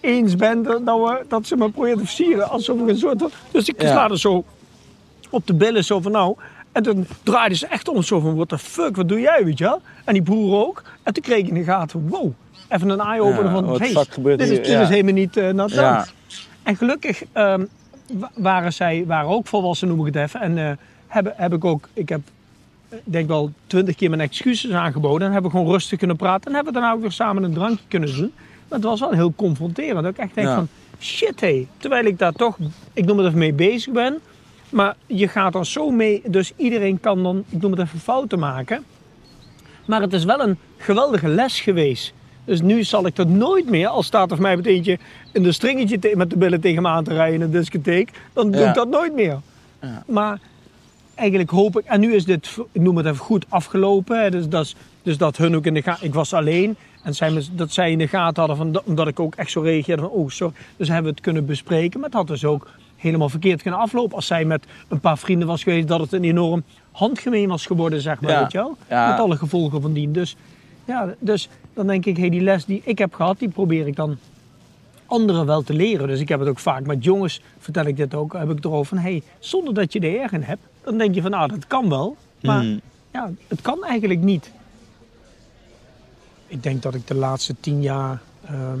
eens 0.00 0.36
ben 0.36 0.62
dat, 0.62 0.80
we, 0.84 1.24
dat 1.28 1.46
ze 1.46 1.56
me 1.56 1.70
proberen 1.70 1.98
te 1.98 2.04
versieren. 2.04 2.48
Alsof 2.50 2.80
ik 2.80 2.88
een 2.88 2.96
soort... 2.98 3.18
van- 3.18 3.30
Dus 3.50 3.68
ik 3.68 3.74
sla 3.78 4.08
er 4.10 4.18
zo 4.18 4.44
op 5.30 5.46
de 5.46 5.54
billen 5.54 5.84
zo 5.84 6.00
van 6.00 6.12
nou. 6.12 6.36
En 6.72 6.82
toen 6.82 7.06
draaide 7.22 7.54
ze 7.54 7.66
echt 7.66 7.88
om 7.88 8.02
zo 8.02 8.20
van, 8.20 8.34
what 8.34 8.48
the 8.48 8.58
fuck, 8.58 8.96
wat 8.96 9.08
doe 9.08 9.20
jij, 9.20 9.44
weet 9.44 9.58
je 9.58 9.64
wel? 9.64 9.80
En 10.04 10.12
die 10.12 10.22
broer 10.22 10.66
ook. 10.66 10.82
En 11.02 11.12
toen 11.12 11.22
kreeg 11.22 11.38
ik 11.38 11.48
in 11.48 11.54
de 11.54 11.62
gaten, 11.64 12.08
wow, 12.08 12.32
even 12.68 12.88
een 12.88 13.00
eye-opener 13.00 13.44
Ja, 13.44 13.50
van, 13.50 13.68
hey, 13.80 14.36
dit, 14.36 14.40
is, 14.40 14.48
dit 14.48 14.66
Ja. 14.66 14.80
is 14.80 14.88
helemaal 14.88 15.12
niet 15.12 15.36
uh, 15.36 15.50
nat 15.50 15.70
Ja. 15.70 16.06
En 16.62 16.76
gelukkig 16.76 17.22
ehm, 17.32 17.64
wa- 18.12 18.30
waren 18.34 18.72
zij 18.72 19.04
waren 19.06 19.28
ook 19.30 19.46
volwassen, 19.46 19.88
noem 19.88 20.06
ik 20.06 20.14
het 20.14 20.22
even. 20.24 20.40
En 20.40 20.58
eh, 20.58 20.70
heb, 21.06 21.32
heb 21.36 21.52
ik 21.52 21.64
ook, 21.64 21.88
ik 21.92 22.08
heb 22.08 22.20
ik 22.90 23.00
denk 23.04 23.28
wel 23.28 23.50
twintig 23.66 23.94
keer 23.96 24.08
mijn 24.10 24.20
excuses 24.22 24.70
aangeboden. 24.70 25.26
En 25.26 25.32
hebben 25.32 25.50
we 25.50 25.56
gewoon 25.56 25.72
rustig 25.72 25.98
kunnen 25.98 26.16
praten. 26.16 26.48
En 26.48 26.54
hebben 26.54 26.72
we 26.72 26.78
daarna 26.80 26.94
ook 26.94 27.00
weer 27.02 27.12
samen 27.12 27.42
een 27.42 27.52
drankje 27.54 27.84
kunnen 27.88 28.16
doen. 28.16 28.32
Maar 28.68 28.78
het 28.78 28.88
was 28.88 29.00
wel 29.00 29.10
heel 29.10 29.32
confronterend. 29.36 30.02
Dat 30.02 30.12
ik 30.12 30.18
echt 30.18 30.34
denk 30.34 30.46
Ja. 30.46 30.54
van, 30.54 30.68
shit 31.00 31.40
hé. 31.40 31.66
Terwijl 31.76 32.04
ik 32.04 32.18
daar 32.18 32.32
toch, 32.32 32.56
ik 32.92 33.04
noem 33.04 33.16
het 33.18 33.26
even 33.26 33.38
mee 33.38 33.52
bezig 33.52 33.92
ben. 33.92 34.18
Maar 34.70 34.96
je 35.06 35.28
gaat 35.28 35.54
er 35.54 35.66
zo 35.66 35.90
mee, 35.90 36.22
dus 36.26 36.52
iedereen 36.56 37.00
kan 37.00 37.22
dan, 37.22 37.44
ik 37.48 37.60
noem 37.62 37.70
het 37.70 37.80
even, 37.80 37.98
fouten 37.98 38.38
maken. 38.38 38.84
Maar 39.86 40.00
het 40.00 40.12
is 40.12 40.24
wel 40.24 40.40
een 40.40 40.58
geweldige 40.76 41.28
les 41.28 41.60
geweest. 41.60 42.12
Dus 42.44 42.60
nu 42.60 42.82
zal 42.84 43.06
ik 43.06 43.16
dat 43.16 43.28
nooit 43.28 43.70
meer, 43.70 43.86
als 43.88 44.06
staat 44.06 44.28
voor 44.28 44.40
mij 44.40 44.56
met 44.56 44.66
eentje 44.66 44.98
in 45.32 45.42
de 45.42 45.52
stringetje 45.52 45.98
te- 45.98 46.12
met 46.16 46.30
de 46.30 46.36
billen 46.36 46.60
tegen 46.60 46.82
me 46.82 46.88
aan 46.88 47.04
te 47.04 47.14
rijden 47.14 47.34
in 47.34 47.40
een 47.40 47.50
discotheek, 47.50 48.10
dan 48.32 48.50
doe 48.50 48.60
Ja. 48.60 48.68
ik 48.68 48.74
dat 48.74 48.88
nooit 48.88 49.14
meer. 49.14 49.40
Ja. 49.80 50.02
Maar 50.06 50.38
eigenlijk 51.16 51.50
hoop 51.50 51.78
ik, 51.78 51.84
en 51.84 52.00
nu 52.00 52.14
is 52.14 52.24
dit, 52.24 52.56
ik 52.72 52.80
noem 52.80 52.96
het 52.96 53.06
even 53.06 53.18
goed, 53.18 53.44
afgelopen. 53.48 54.22
Hè, 54.22 54.30
dus, 54.30 54.48
dat 54.48 54.64
is- 54.64 54.74
dus 55.02 55.18
dat 55.18 55.36
hun 55.36 55.56
ook 55.56 55.66
in 55.66 55.74
de 55.74 55.82
gaten, 55.82 56.06
ik 56.06 56.14
was 56.14 56.32
alleen. 56.32 56.76
En 57.02 57.14
zij, 57.14 57.42
dat 57.52 57.70
zij 57.72 57.90
in 57.90 57.98
de 57.98 58.08
gaten 58.08 58.38
hadden, 58.38 58.56
van, 58.72 58.82
omdat 58.84 59.08
ik 59.08 59.20
ook 59.20 59.34
echt 59.34 59.50
zo 59.50 59.60
reageerde 59.60 60.02
van, 60.02 60.10
oh 60.10 60.28
sorry. 60.28 60.54
Dus 60.76 60.86
hebben 60.88 61.04
we 61.06 61.10
het 61.10 61.20
kunnen 61.20 61.46
bespreken. 61.46 62.00
Maar 62.00 62.08
het 62.08 62.18
had 62.18 62.26
dus 62.26 62.44
ook 62.44 62.68
helemaal 62.96 63.28
verkeerd 63.28 63.62
kunnen 63.62 63.80
aflopen. 63.80 64.16
Als 64.16 64.26
zij 64.26 64.44
met 64.44 64.64
een 64.88 65.00
paar 65.00 65.18
vrienden 65.18 65.48
was 65.48 65.62
geweest, 65.62 65.88
dat 65.88 66.00
het 66.00 66.12
een 66.12 66.24
enorm 66.24 66.62
handgemeen 66.92 67.48
was 67.48 67.66
geworden, 67.66 68.00
zeg 68.00 68.20
maar, 68.20 68.30
Ja. 68.30 68.40
weet 68.42 68.52
je 68.52 68.58
wel. 68.58 68.76
Ja. 68.88 69.10
Met 69.10 69.18
alle 69.18 69.36
gevolgen 69.36 69.80
van 69.82 69.92
dien. 69.92 70.12
Dus, 70.12 70.36
ja, 70.84 71.14
dus 71.18 71.48
dan 71.74 71.86
denk 71.86 72.06
ik, 72.06 72.16
hey, 72.16 72.30
die 72.30 72.40
les 72.40 72.64
die 72.64 72.80
ik 72.84 72.98
heb 72.98 73.14
gehad, 73.14 73.38
die 73.38 73.48
probeer 73.48 73.86
ik 73.86 73.96
dan 73.96 74.16
anderen 75.06 75.46
wel 75.46 75.62
te 75.62 75.72
leren. 75.72 76.08
Dus 76.08 76.20
ik 76.20 76.28
heb 76.28 76.40
het 76.40 76.48
ook 76.48 76.58
vaak 76.58 76.86
met 76.86 77.04
jongens, 77.04 77.40
vertel 77.58 77.84
ik 77.86 77.96
dit 77.96 78.14
ook, 78.14 78.32
heb 78.32 78.50
ik 78.50 78.64
erover 78.64 78.86
van, 78.86 78.98
hey, 78.98 79.22
zonder 79.38 79.74
dat 79.74 79.92
je 79.92 80.00
er 80.00 80.20
erg 80.20 80.32
in 80.32 80.42
hebt, 80.42 80.62
dan 80.86 80.98
denk 80.98 81.14
je 81.14 81.22
van, 81.22 81.30
nou, 81.30 81.48
dat 81.48 81.66
kan 81.66 81.88
wel. 81.88 82.16
Maar 82.42 82.62
Mhm. 82.64 82.78
ja, 83.12 83.30
het 83.48 83.60
kan 83.60 83.84
eigenlijk 83.84 84.20
niet. 84.20 84.50
Ik 86.46 86.62
denk 86.62 86.82
dat 86.82 86.94
ik 86.94 87.06
de 87.06 87.14
laatste 87.14 87.54
tien 87.60 87.82
jaar 87.82 88.22
ehm, 88.44 88.80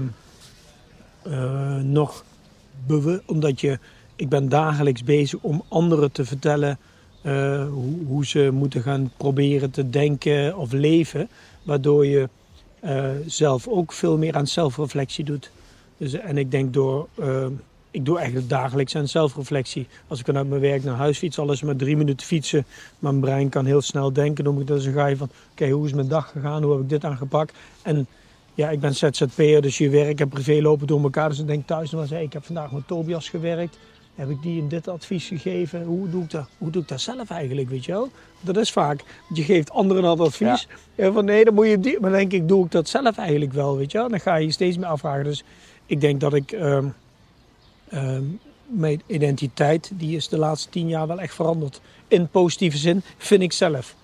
eh, 1.22 1.76
nog 1.76 2.24
omdat 3.26 3.60
je, 3.60 3.78
ik 4.16 4.28
ben 4.28 4.48
dagelijks 4.48 5.04
bezig 5.04 5.38
om 5.42 5.62
anderen 5.68 6.12
te 6.12 6.24
vertellen 6.24 6.78
eh, 7.22 7.68
hoe, 7.68 8.04
hoe 8.06 8.26
ze 8.26 8.50
moeten 8.52 8.82
gaan 8.82 9.10
proberen 9.16 9.70
te 9.70 9.90
denken 9.90 10.56
of 10.56 10.72
leven, 10.72 11.28
waardoor 11.62 12.06
je 12.06 12.28
eh, 12.80 13.10
zelf 13.26 13.68
ook 13.68 13.92
veel 13.92 14.18
meer 14.18 14.36
aan 14.36 14.46
zelfreflectie 14.46 15.24
doet. 15.24 15.50
Dus, 15.96 16.12
en 16.12 16.38
ik 16.38 16.50
denk 16.50 16.72
door, 16.72 17.08
eh, 17.14 17.46
ik 17.96 18.04
doe 18.04 18.16
eigenlijk 18.16 18.48
dagelijks 18.48 18.96
aan 18.96 19.08
zelfreflectie. 19.08 19.86
Als 20.08 20.18
ik 20.18 20.26
vanuit 20.26 20.48
mijn 20.48 20.60
werk 20.60 20.84
naar 20.84 20.94
huis 20.94 21.18
fiets, 21.18 21.38
al 21.38 21.52
is 21.52 21.62
maar 21.62 21.76
drie 21.76 21.96
minuten 21.96 22.26
fietsen, 22.26 22.66
mijn 22.98 23.20
brein 23.20 23.48
kan 23.48 23.64
heel 23.64 23.80
snel 23.80 24.12
denken. 24.12 24.44
Dan 24.44 24.54
moet 24.54 24.70
ik 24.70 24.84
een 24.84 24.92
ga 24.92 25.06
je 25.06 25.16
van, 25.16 25.30
oké, 25.52 25.68
hoe 25.68 25.86
is 25.86 25.92
mijn 25.92 26.08
dag 26.08 26.30
gegaan? 26.30 26.62
Hoe 26.62 26.72
heb 26.72 26.82
ik 26.82 26.88
dit 26.88 27.04
aangepakt? 27.04 27.54
En 27.82 28.06
ja, 28.54 28.70
ik 28.70 28.80
ben 28.80 28.94
ZZP'er, 28.94 29.62
dus 29.62 29.78
je 29.78 29.88
werk 29.88 30.20
en 30.20 30.28
privé 30.28 30.62
lopen 30.62 30.86
door 30.86 31.02
elkaar. 31.02 31.28
Dus 31.28 31.38
ik 31.38 31.46
denk 31.46 31.66
thuis 31.66 31.82
nog 31.82 31.92
wel 31.92 32.00
eens, 32.00 32.10
hey, 32.10 32.22
ik 32.22 32.32
heb 32.32 32.44
vandaag 32.44 32.70
met 32.70 32.86
Tobias 32.86 33.28
gewerkt. 33.28 33.78
Heb 34.14 34.30
ik 34.30 34.42
die 34.42 34.58
in 34.58 34.68
dit 34.68 34.88
advies 34.88 35.26
gegeven? 35.26 35.84
Hoe 35.84 36.10
doe 36.10 36.22
ik 36.22 36.30
dat, 36.30 36.48
hoe 36.58 36.70
doe 36.70 36.82
ik 36.82 36.88
dat 36.88 37.00
zelf 37.00 37.30
eigenlijk, 37.30 37.68
weet 37.68 37.84
je 37.84 37.92
wel? 37.92 38.10
Dat 38.40 38.56
is 38.56 38.72
vaak, 38.72 39.04
je 39.34 39.42
geeft 39.42 39.70
anderen 39.70 40.02
dat 40.02 40.20
advies. 40.20 40.68
Ja. 40.94 41.12
van 41.12 41.24
nee, 41.24 41.44
dan 41.44 41.54
moet 41.54 41.66
je 41.66 41.80
die. 41.80 42.00
Maar 42.00 42.10
dan 42.10 42.18
denk 42.18 42.32
ik, 42.32 42.48
doe 42.48 42.64
ik 42.64 42.70
dat 42.70 42.88
zelf 42.88 43.18
eigenlijk 43.18 43.52
wel, 43.52 43.76
weet 43.76 43.92
je 43.92 43.98
wel? 43.98 44.08
Dan 44.08 44.20
ga 44.20 44.34
je 44.34 44.46
je 44.46 44.52
steeds 44.52 44.76
meer 44.76 44.86
afvragen. 44.86 45.24
Dus 45.24 45.44
ik 45.86 46.00
denk 46.00 46.20
dat 46.20 46.34
ik... 46.34 46.52
ehm, 46.52 46.86
ehm, 47.88 48.24
mijn 48.66 49.02
identiteit, 49.06 49.90
die 49.94 50.16
is 50.16 50.28
de 50.28 50.38
laatste 50.38 50.68
tien 50.68 50.88
jaar 50.88 51.06
wel 51.06 51.20
echt 51.20 51.34
veranderd. 51.34 51.80
In 52.08 52.28
positieve 52.28 52.76
zin, 52.76 53.02
vind 53.16 53.42
ik 53.42 53.52
zelf. 53.52 53.94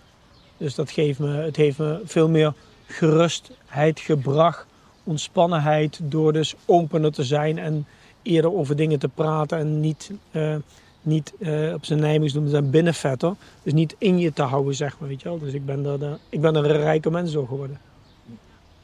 Dus 0.56 0.74
dat 0.74 0.90
geeft 0.90 1.18
me, 1.18 1.28
het 1.28 1.56
heeft 1.56 1.78
me 1.78 2.00
veel 2.04 2.28
meer 2.28 2.54
gerustheid 2.86 4.00
gebracht, 4.00 4.66
ontspannenheid, 5.04 6.00
door 6.02 6.32
dus 6.32 6.54
opener 6.64 7.12
te 7.12 7.24
zijn 7.24 7.58
en 7.58 7.86
eerder 8.22 8.52
over 8.52 8.76
dingen 8.76 8.98
te 8.98 9.08
praten 9.08 9.58
en 9.58 9.80
niet, 9.80 10.10
eh, 10.30 10.54
niet 11.02 11.32
eh, 11.38 11.72
op 11.74 11.84
zijn 11.84 12.00
Nijmeegs 12.00 12.32
noemen 12.32 12.50
ze 12.52 12.60
dat 12.60 12.70
binnenvetter. 12.70 13.34
Dus 13.62 13.72
niet 13.72 13.94
in 13.98 14.18
je 14.18 14.32
te 14.32 14.42
houden, 14.42 14.74
zeg 14.74 14.98
maar, 14.98 15.08
weet 15.08 15.22
je 15.22 15.28
wel. 15.28 15.38
Dus 15.38 15.52
ik 15.52 15.66
ben 15.66 15.84
er, 15.84 16.18
ik 16.28 16.40
ben 16.40 16.54
een 16.54 16.66
rijke 16.66 17.10
mens 17.10 17.32
door 17.32 17.46
geworden. 17.46 17.80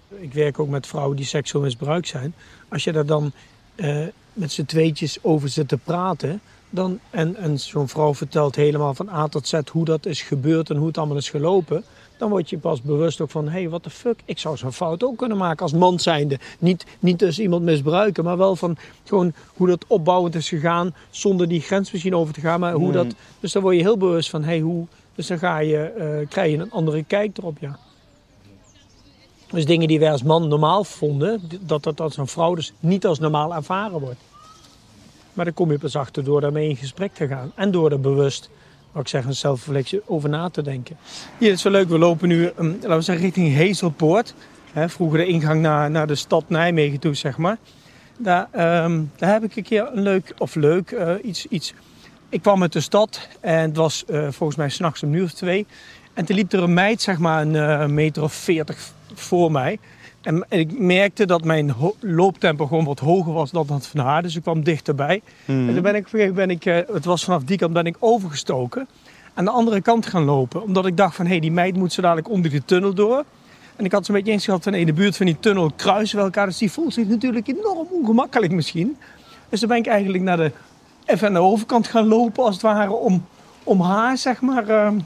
Ik 0.09 0.33
werk 0.33 0.59
ook 0.59 0.69
met 0.69 0.87
vrouwen 0.87 1.17
die 1.17 1.27
seksueel 1.27 1.65
misbruikt 1.65 2.09
zijn. 2.09 2.35
Als 2.69 2.85
je 2.85 2.93
daar 2.93 3.07
dan 3.07 3.33
eh, 3.75 4.07
met 4.39 4.53
z'n 4.53 4.65
tweetjes 4.65 5.19
over 5.23 5.49
zit 5.49 5.69
te 5.69 5.77
praten... 5.77 6.41
Dan, 6.71 6.99
en, 7.11 7.37
en 7.37 7.59
zo'n 7.59 7.89
vrouw 7.89 8.15
vertelt 8.15 8.57
helemaal 8.57 8.95
van 8.95 9.09
A 9.09 9.29
tot 9.29 9.49
Z 9.49 9.61
hoe 9.73 9.85
dat 9.85 10.07
is 10.07 10.23
gebeurd 10.23 10.71
en 10.71 10.77
hoe 10.77 10.87
het 10.87 10.99
allemaal 10.99 11.17
is 11.17 11.31
gelopen... 11.31 11.85
dan 12.17 12.31
word 12.31 12.51
je 12.51 12.59
pas 12.59 12.83
bewust 12.83 13.21
ook 13.21 13.31
van, 13.31 13.45
hé, 13.45 13.51
hey, 13.51 13.69
what 13.69 13.83
the 13.83 13.91
fuck, 13.91 14.21
ik 14.25 14.39
zou 14.39 14.57
zo'n 14.57 14.73
fout 14.73 15.03
ook 15.03 15.19
kunnen 15.19 15.37
maken 15.37 15.63
als 15.63 15.73
man 15.73 15.99
zijnde. 16.01 16.39
Niet, 16.59 16.87
niet 16.99 17.19
dus 17.19 17.39
iemand 17.39 17.63
misbruiken, 17.63 18.25
maar 18.25 18.37
wel 18.37 18.57
van 18.57 18.77
gewoon 19.05 19.33
hoe 19.55 19.67
dat 19.67 19.85
opbouwend 19.87 20.35
is 20.35 20.49
gegaan... 20.49 20.95
zonder 21.11 21.49
die 21.49 21.61
grens 21.61 21.93
misschien 21.93 22.15
over 22.15 22.35
te 22.35 22.41
gaan, 22.41 22.61
maar 22.61 22.73
hoe 22.73 22.87
Mm. 22.87 22.93
dat... 22.93 23.07
Dus 23.41 23.53
dan 23.53 23.63
word 23.63 23.77
je 23.77 23.83
heel 23.83 23.99
bewust 23.99 24.31
van, 24.31 24.43
hé, 24.43 24.49
hey, 24.49 24.61
hoe... 24.61 24.87
Dus 25.15 25.27
dan 25.27 25.39
ga 25.39 25.59
je, 25.59 25.79
eh, 25.79 26.29
krijg 26.29 26.51
je 26.51 26.59
een 26.59 26.71
andere 26.71 27.03
kijk 27.03 27.39
erop, 27.39 27.57
ja. 27.61 27.79
Dus 29.51 29.67
dingen 29.67 29.89
die 29.89 29.99
wij 29.99 30.13
als 30.13 30.23
man 30.23 30.49
normaal 30.49 30.85
vonden, 30.85 31.41
dat 31.61 31.83
dat 31.83 32.01
als 32.01 32.17
een 32.17 32.27
vrouw 32.27 32.55
dus 32.55 32.73
niet 32.81 33.07
als 33.07 33.19
normaal 33.19 33.55
ervaren 33.55 34.01
wordt. 34.01 34.21
Maar 35.39 35.47
daar 35.47 35.57
kom 35.57 35.71
je 35.71 35.79
pas 35.79 35.97
achter 35.97 36.25
door 36.25 36.41
daarmee 36.41 36.69
in 36.69 36.77
gesprek 36.77 37.15
te 37.15 37.27
gaan. 37.27 37.53
En 37.55 37.71
door 37.71 37.91
er 37.91 38.01
bewust, 38.01 38.51
wat 38.93 39.03
ik 39.03 39.09
zeg, 39.09 39.25
een 39.25 39.35
zelfreflectie 39.35 40.01
over 40.07 40.29
na 40.29 40.49
te 40.49 40.63
denken. 40.63 40.97
Hier 41.39 41.53
is 41.53 41.63
wel 41.63 41.73
leuk, 41.73 41.89
we 41.89 41.99
lopen 41.99 42.29
nu, 42.29 42.51
um, 42.59 42.71
laten 42.73 42.97
we 42.97 43.01
zeggen, 43.01 43.25
richting 43.25 43.55
Hezelpoort. 43.55 44.35
Hè, 44.73 44.89
vroeger 44.89 45.19
de 45.19 45.27
ingang 45.27 45.61
naar, 45.61 45.91
naar 45.91 46.07
de 46.07 46.15
stad 46.15 46.45
Nijmegen 46.49 46.99
toe, 46.99 47.15
zeg 47.15 47.37
maar. 47.37 47.59
Daar, 48.17 48.49
ehm, 48.51 49.03
daar 49.17 49.33
heb 49.33 49.45
ik 49.45 49.57
een 49.57 49.63
keer 49.63 49.91
een 49.93 50.03
leuk, 50.03 50.35
of 50.39 50.55
leuk, 50.55 50.91
eh, 50.91 51.15
iets, 51.23 51.47
iets... 51.47 51.75
Ik 52.29 52.43
kwam 52.43 52.63
uit 52.63 52.73
de 52.73 52.81
stad 52.81 53.29
en 53.41 53.61
het 53.61 53.77
was 53.77 54.05
eh, 54.05 54.29
volgens 54.31 54.59
mij 54.59 54.69
s'nachts 54.69 55.03
een 55.03 55.13
uur 55.13 55.25
of 55.25 55.33
twee. 55.33 55.67
En 56.13 56.25
toen 56.25 56.37
liep 56.37 56.53
er 56.53 56.63
een 56.63 56.75
meid, 56.75 57.03
zeg 57.03 57.19
maar 57.19 57.43
een 57.43 57.57
eh, 57.57 57.87
meter 57.87 58.23
of 58.23 58.33
veertig 58.33 58.93
voor 59.15 59.53
mij. 59.53 59.79
En, 60.23 60.47
ik 60.49 60.79
merkte 60.79 61.27
dat 61.27 61.45
mijn 61.45 61.75
looptempo 62.01 62.67
gewoon 62.67 62.85
wat 62.85 62.99
hoger 62.99 63.33
was 63.33 63.51
dan 63.51 63.67
dat 63.67 63.87
van 63.87 64.01
haar. 64.01 64.23
Dus 64.23 64.37
ik 64.37 64.43
kwam 64.43 64.63
dichterbij. 64.63 65.23
Mhm. 65.45 65.69
En 65.69 65.75
toen 65.75 65.83
ben 65.83 65.95
ik, 65.95 66.07
op 66.07 66.13
een 66.13 66.21
gegeven 66.21 66.35
moment 66.35 66.65
ben 66.65 66.75
ik, 66.75 66.87
eh, 66.87 66.95
het 66.95 67.05
was 67.05 67.25
vanaf 67.25 67.43
die 67.45 67.59
kant 67.59 67.73
ben 67.73 67.87
ik 67.87 67.97
overgestoken. 67.99 68.89
Aan 69.35 69.45
de 69.45 69.51
andere 69.51 69.81
kant 69.81 70.07
gaan 70.07 70.25
lopen. 70.25 70.63
Omdat 70.63 70.87
ik 70.87 70.97
dacht 70.97 71.15
van, 71.15 71.25
hé, 71.25 71.31
hey, 71.31 71.41
die 71.41 71.53
meid 71.53 71.77
moet 71.77 71.93
zo 71.93 72.03
dadelijk 72.03 72.31
onder 72.31 72.51
die 72.51 72.65
tunnel 72.65 72.95
door. 72.95 73.25
En 73.77 73.85
ik 73.85 73.93
had 73.93 74.07
zo'n 74.07 74.15
beetje 74.15 74.33
eens 74.33 74.45
gehad 74.45 74.63
van, 74.63 74.73
hé, 74.73 74.85
de 74.85 74.93
buurt 74.93 75.17
van 75.17 75.27
die 75.27 75.41
tunnel 75.41 75.73
kruisen 75.77 76.19
we 76.19 76.25
elkaar. 76.25 76.47
Dus 76.47 76.59
die 76.59 76.71
voelt 76.71 76.93
zich 76.93 77.07
natuurlijk 77.07 77.49
enorm 77.49 77.87
ongemakkelijk 77.91 78.53
misschien. 78.53 78.97
Dus 79.49 79.61
toen 79.61 79.69
ben 79.69 79.79
ik 79.79 79.87
eigenlijk 79.87 80.25
naar 80.25 80.37
de, 80.37 80.53
even 81.05 81.27
aan 81.27 81.33
de 81.33 81.41
overkant 81.41 81.87
gaan 81.87 82.07
lopen, 82.07 82.45
als 82.45 82.55
het 82.55 82.63
ware, 82.63 82.93
om, 82.93 83.27
om 83.65 83.81
haar, 83.81 84.17
zeg 84.17 84.41
maar, 84.41 84.69
ehm, 84.69 84.99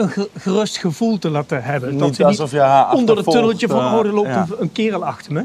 een 0.00 0.08
ge- 0.10 0.28
gerust 0.38 0.78
gevoel 0.78 1.18
te 1.18 1.30
laten 1.30 1.62
hebben. 1.62 1.98
Dat 1.98 2.08
Niet 2.08 2.18
niet 2.18 2.26
alsof 2.26 2.50
je 2.50 2.86
onder 2.92 3.16
het 3.16 3.30
tunneltje 3.30 3.68
van, 3.68 3.78
oh, 3.94 3.98
er 4.06 4.12
loopt 4.12 4.28
ja. 4.28 4.46
een, 4.58 4.72
kerel 4.72 5.04
achter 5.04 5.32
me. 5.32 5.44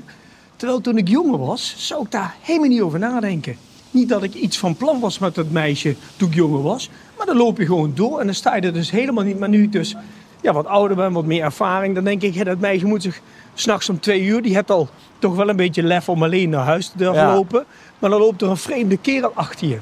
Terwijl 0.55 0.81
toen 0.81 0.97
ik 0.97 1.07
jonger 1.07 1.39
was, 1.39 1.75
zou 1.77 2.03
ik 2.03 2.11
daar 2.11 2.35
helemaal 2.41 2.69
niet 2.69 2.81
over 2.81 2.99
nadenken. 2.99 3.57
Niet 3.91 4.09
dat 4.09 4.23
ik 4.23 4.33
iets 4.33 4.57
van 4.57 4.75
plan 4.75 4.99
was 4.99 5.19
met 5.19 5.35
dat 5.35 5.49
meisje 5.49 5.95
toen 6.17 6.27
ik 6.29 6.35
jonger 6.35 6.61
was. 6.61 6.89
Maar 7.17 7.25
dan 7.25 7.37
loop 7.37 7.57
je 7.57 7.65
gewoon 7.65 7.91
door 7.95 8.19
en 8.19 8.25
dan 8.25 8.35
sta 8.35 8.55
je 8.55 8.61
er 8.61 8.73
dus 8.73 8.91
helemaal 8.91 9.23
niet. 9.23 9.39
Maar 9.39 9.49
nu 9.49 9.63
ik 9.63 9.71
dus 9.71 9.95
ja, 10.41 10.53
wat 10.53 10.65
ouder 10.65 10.97
ben, 10.97 11.11
wat 11.13 11.25
meer 11.25 11.43
ervaring, 11.43 11.95
dan 11.95 12.03
denk 12.03 12.21
ik, 12.21 12.33
ja, 12.33 12.43
dat 12.43 12.59
meisje 12.59 12.85
moet 12.85 13.01
zich 13.03 13.21
s'nachts 13.53 13.89
om 13.89 13.99
twee 13.99 14.21
uur, 14.23 14.41
die 14.41 14.55
heeft 14.55 14.71
al 14.71 14.89
toch 15.19 15.35
wel 15.35 15.49
een 15.49 15.55
beetje 15.55 15.83
lef 15.83 16.09
om 16.09 16.23
alleen 16.23 16.49
naar 16.49 16.65
huis 16.65 16.87
te 16.87 16.97
durven 16.97 17.21
Ja. 17.21 17.33
lopen. 17.33 17.65
Maar 17.99 18.09
dan 18.09 18.19
loopt 18.19 18.41
er 18.41 18.49
een 18.49 18.57
vreemde 18.57 18.97
kerel 18.97 19.31
achter 19.33 19.67
je. 19.67 19.77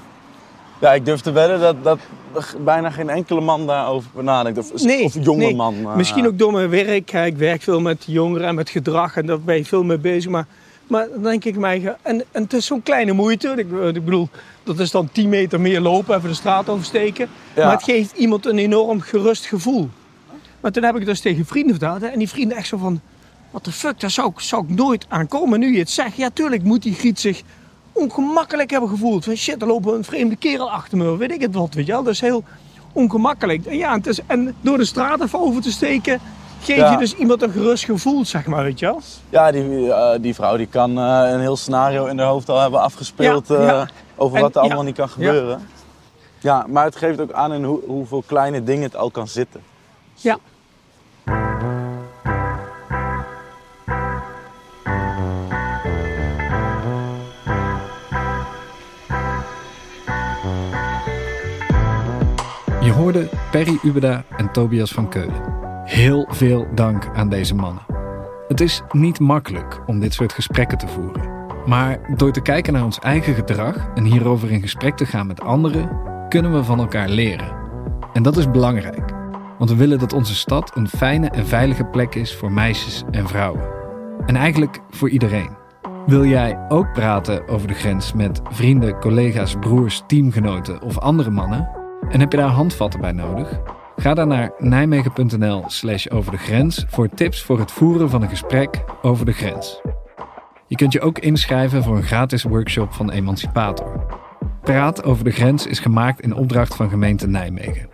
Ja, 0.81 0.93
ik 0.93 1.05
durf 1.05 1.21
te 1.21 1.31
wedden 1.31 1.59
dat, 1.59 1.75
dat 1.83 1.99
bijna 2.63 2.89
geen 2.89 3.09
enkele 3.09 3.41
man 3.41 3.67
daarover 3.67 4.23
nadenkt. 4.23 4.57
Of, 4.59 4.83
Nee, 4.83 5.03
of 5.03 5.13
jonge 5.19 5.43
nee. 5.45 5.55
man. 5.55 5.75
eh. 5.75 5.95
Misschien 5.95 6.27
ook 6.27 6.37
door 6.37 6.51
mijn 6.51 6.69
werk. 6.69 7.11
Ik 7.13 7.37
werk 7.37 7.61
veel 7.61 7.79
met 7.81 8.03
jongeren 8.07 8.47
en 8.47 8.55
met 8.55 8.69
gedrag 8.69 9.17
en 9.17 9.25
daar 9.25 9.39
ben 9.41 9.55
je 9.55 9.65
veel 9.65 9.83
mee 9.83 9.97
bezig. 9.97 10.31
Maar, 10.31 10.45
maar 10.87 11.07
dan 11.13 11.23
denk 11.23 11.43
ik 11.45 11.57
mij, 11.57 11.95
en, 12.01 12.23
en 12.31 12.43
het 12.43 12.53
is 12.53 12.65
zo'n 12.65 12.83
kleine 12.83 13.11
moeite. 13.11 13.47
Ik, 13.49 13.57
ik 13.95 14.05
bedoel, 14.05 14.29
dat 14.63 14.79
is 14.79 14.91
dan 14.91 15.09
10 15.11 15.29
meter 15.29 15.61
meer 15.61 15.81
lopen, 15.81 16.15
even 16.17 16.29
de 16.29 16.35
straat 16.35 16.69
oversteken. 16.69 17.27
Ja. 17.55 17.63
Maar 17.63 17.73
het 17.73 17.83
geeft 17.83 18.17
iemand 18.17 18.45
een 18.45 18.57
enorm 18.57 19.01
gerust 19.01 19.45
gevoel. 19.45 19.89
Maar 20.59 20.71
toen 20.71 20.83
heb 20.83 20.95
ik 20.95 21.05
dus 21.05 21.19
tegen 21.19 21.45
vrienden 21.45 21.75
verteld. 21.79 22.03
En 22.11 22.19
die 22.19 22.29
vrienden 22.29 22.57
echt 22.57 22.67
zo 22.67 22.77
van, 22.77 23.01
wat 23.51 23.65
de 23.65 23.71
fuck, 23.71 23.99
daar 23.99 24.11
zou 24.11 24.29
ik, 24.29 24.39
zou 24.39 24.63
ik 24.63 24.75
nooit 24.75 25.05
aan 25.09 25.27
komen. 25.27 25.59
Nu 25.59 25.73
je 25.73 25.79
het 25.79 25.89
zegt, 25.89 26.15
ja 26.15 26.29
tuurlijk 26.33 26.63
moet 26.63 26.81
die 26.83 26.93
griet 26.93 27.19
zich 27.19 27.41
ongemakkelijk 27.93 28.69
hebben 28.71 28.89
gevoeld. 28.89 29.23
Van 29.23 29.35
shit, 29.35 29.61
er 29.61 29.67
loopt 29.67 29.85
een 29.87 30.03
vreemde 30.03 30.35
kerel 30.35 30.71
achter 30.71 30.97
me, 30.97 31.17
weet 31.17 31.31
ik 31.31 31.41
het 31.41 31.55
wat, 31.55 31.73
weet 31.73 31.85
je 31.85 31.91
wel. 31.91 32.03
Dat 32.03 32.13
is 32.13 32.21
heel 32.21 32.43
ongemakkelijk. 32.93 33.65
En, 33.65 33.77
ja, 33.77 33.93
het 33.93 34.07
is, 34.07 34.19
en 34.27 34.55
door 34.61 34.77
de 34.77 34.85
straat 34.85 35.21
even 35.21 35.39
over 35.39 35.61
te 35.61 35.71
steken, 35.71 36.19
geef 36.61 36.77
Ja. 36.77 36.91
je 36.91 36.97
dus 36.97 37.15
iemand 37.15 37.41
een 37.41 37.51
gerust 37.51 37.85
gevoel, 37.85 38.25
zeg 38.25 38.45
maar, 38.45 38.63
weet 38.63 38.79
je 38.79 38.85
wel. 38.85 39.01
Ja, 39.29 39.51
die, 39.51 39.91
eh, 39.93 40.21
die 40.21 40.33
vrouw 40.35 40.57
die 40.57 40.67
kan 40.67 40.97
eh, 40.97 41.29
een 41.31 41.39
heel 41.39 41.57
scenario 41.57 42.05
in 42.05 42.17
haar 42.17 42.27
hoofd 42.27 42.49
al 42.49 42.61
hebben 42.61 42.81
afgespeeld 42.81 43.47
Ja, 43.47 43.55
eh, 43.81 43.87
over 44.15 44.35
En- 44.35 44.41
wat 44.41 44.55
er 44.55 44.61
allemaal 44.61 44.83
niet 44.83 44.95
kan 44.95 45.09
gebeuren. 45.09 45.67
Ja. 46.39 46.65
maar 46.69 46.85
het 46.85 46.95
geeft 46.95 47.19
ook 47.21 47.31
aan 47.31 47.53
in 47.53 47.63
hoe, 47.63 47.79
hoeveel 47.85 48.23
kleine 48.25 48.63
dingen 48.63 48.83
het 48.83 48.95
al 48.95 49.11
kan 49.11 49.27
zitten. 49.27 49.61
Ja. 50.15 50.37
Hoorde 62.91 63.29
Perry 63.51 63.77
Ubeda 63.83 64.23
en 64.37 64.51
Tobias 64.51 64.91
van 64.91 65.09
Keulen. 65.09 65.61
Heel 65.85 66.27
veel 66.29 66.67
dank 66.75 67.09
aan 67.13 67.29
deze 67.29 67.55
mannen. 67.55 67.85
Het 68.47 68.61
is 68.61 68.81
niet 68.91 69.19
makkelijk 69.19 69.81
om 69.85 69.99
dit 69.99 70.13
soort 70.13 70.33
gesprekken 70.33 70.77
te 70.77 70.87
voeren. 70.87 71.31
Maar 71.65 71.99
door 72.15 72.31
te 72.31 72.41
kijken 72.41 72.73
naar 72.73 72.83
ons 72.83 72.99
eigen 72.99 73.33
gedrag 73.33 73.89
en 73.95 74.03
hierover 74.03 74.51
in 74.51 74.61
gesprek 74.61 74.97
te 74.97 75.05
gaan 75.05 75.27
met 75.27 75.41
anderen, 75.41 75.89
kunnen 76.29 76.53
we 76.53 76.63
van 76.63 76.79
elkaar 76.79 77.09
leren. 77.09 77.55
En 78.13 78.23
dat 78.23 78.37
is 78.37 78.51
belangrijk, 78.51 79.11
want 79.57 79.69
we 79.69 79.75
willen 79.75 79.99
dat 79.99 80.13
onze 80.13 80.35
stad 80.35 80.71
een 80.75 80.87
fijne 80.87 81.29
en 81.29 81.45
veilige 81.45 81.85
plek 81.85 82.15
is 82.15 82.35
voor 82.35 82.51
meisjes 82.51 83.03
en 83.11 83.27
vrouwen. 83.27 83.63
En 84.25 84.35
eigenlijk 84.35 84.79
voor 84.89 85.09
iedereen. 85.09 85.49
Wil 86.05 86.25
jij 86.25 86.65
ook 86.69 86.93
praten 86.93 87.47
over 87.47 87.67
de 87.67 87.73
grens 87.73 88.13
met 88.13 88.41
vrienden, 88.49 88.99
collega's, 88.99 89.55
broers, 89.59 90.03
teamgenoten 90.07 90.81
of 90.81 90.97
andere 90.97 91.29
mannen? 91.29 91.82
En 92.09 92.19
heb 92.19 92.31
je 92.31 92.37
daar 92.37 92.49
handvatten 92.49 93.01
bij 93.01 93.11
nodig? 93.11 93.59
Ga 93.95 94.13
dan 94.13 94.27
naar 94.27 94.51
nijmegen.nl/slash 94.57 96.07
over 96.07 96.31
de 96.31 96.37
grens 96.37 96.85
voor 96.87 97.09
tips 97.09 97.43
voor 97.43 97.59
het 97.59 97.71
voeren 97.71 98.09
van 98.09 98.21
een 98.21 98.29
gesprek 98.29 98.83
over 99.01 99.25
de 99.25 99.31
grens. 99.31 99.81
Je 100.67 100.75
kunt 100.75 100.93
je 100.93 101.01
ook 101.01 101.19
inschrijven 101.19 101.83
voor 101.83 101.95
een 101.95 102.03
gratis 102.03 102.43
workshop 102.43 102.93
van 102.93 103.11
Emancipator. 103.11 104.05
Praat 104.61 105.03
over 105.03 105.23
de 105.23 105.31
grens 105.31 105.67
is 105.67 105.79
gemaakt 105.79 106.21
in 106.21 106.35
opdracht 106.35 106.75
van 106.75 106.89
gemeente 106.89 107.27
Nijmegen. 107.27 107.89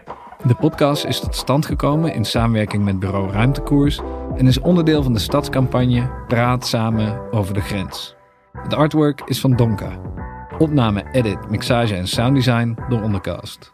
De 0.45 0.55
podcast 0.55 1.05
is 1.05 1.19
tot 1.19 1.35
stand 1.35 1.65
gekomen 1.65 2.13
in 2.13 2.25
samenwerking 2.25 2.83
met 2.83 2.99
bureau 2.99 3.31
Ruimtekoers 3.31 3.99
en 4.37 4.47
is 4.47 4.59
onderdeel 4.59 5.03
van 5.03 5.13
de 5.13 5.19
stadscampagne 5.19 6.09
Praat 6.27 6.67
samen 6.67 7.31
over 7.31 7.53
de 7.53 7.61
grens. 7.61 8.15
Het 8.63 8.73
artwork 8.73 9.21
is 9.25 9.39
van 9.39 9.55
Donka. 9.55 9.99
Opname, 10.57 11.03
edit, 11.11 11.49
mixage 11.49 11.95
en 11.95 12.07
sounddesign 12.07 12.77
door 12.89 13.01
Ondercast. 13.01 13.73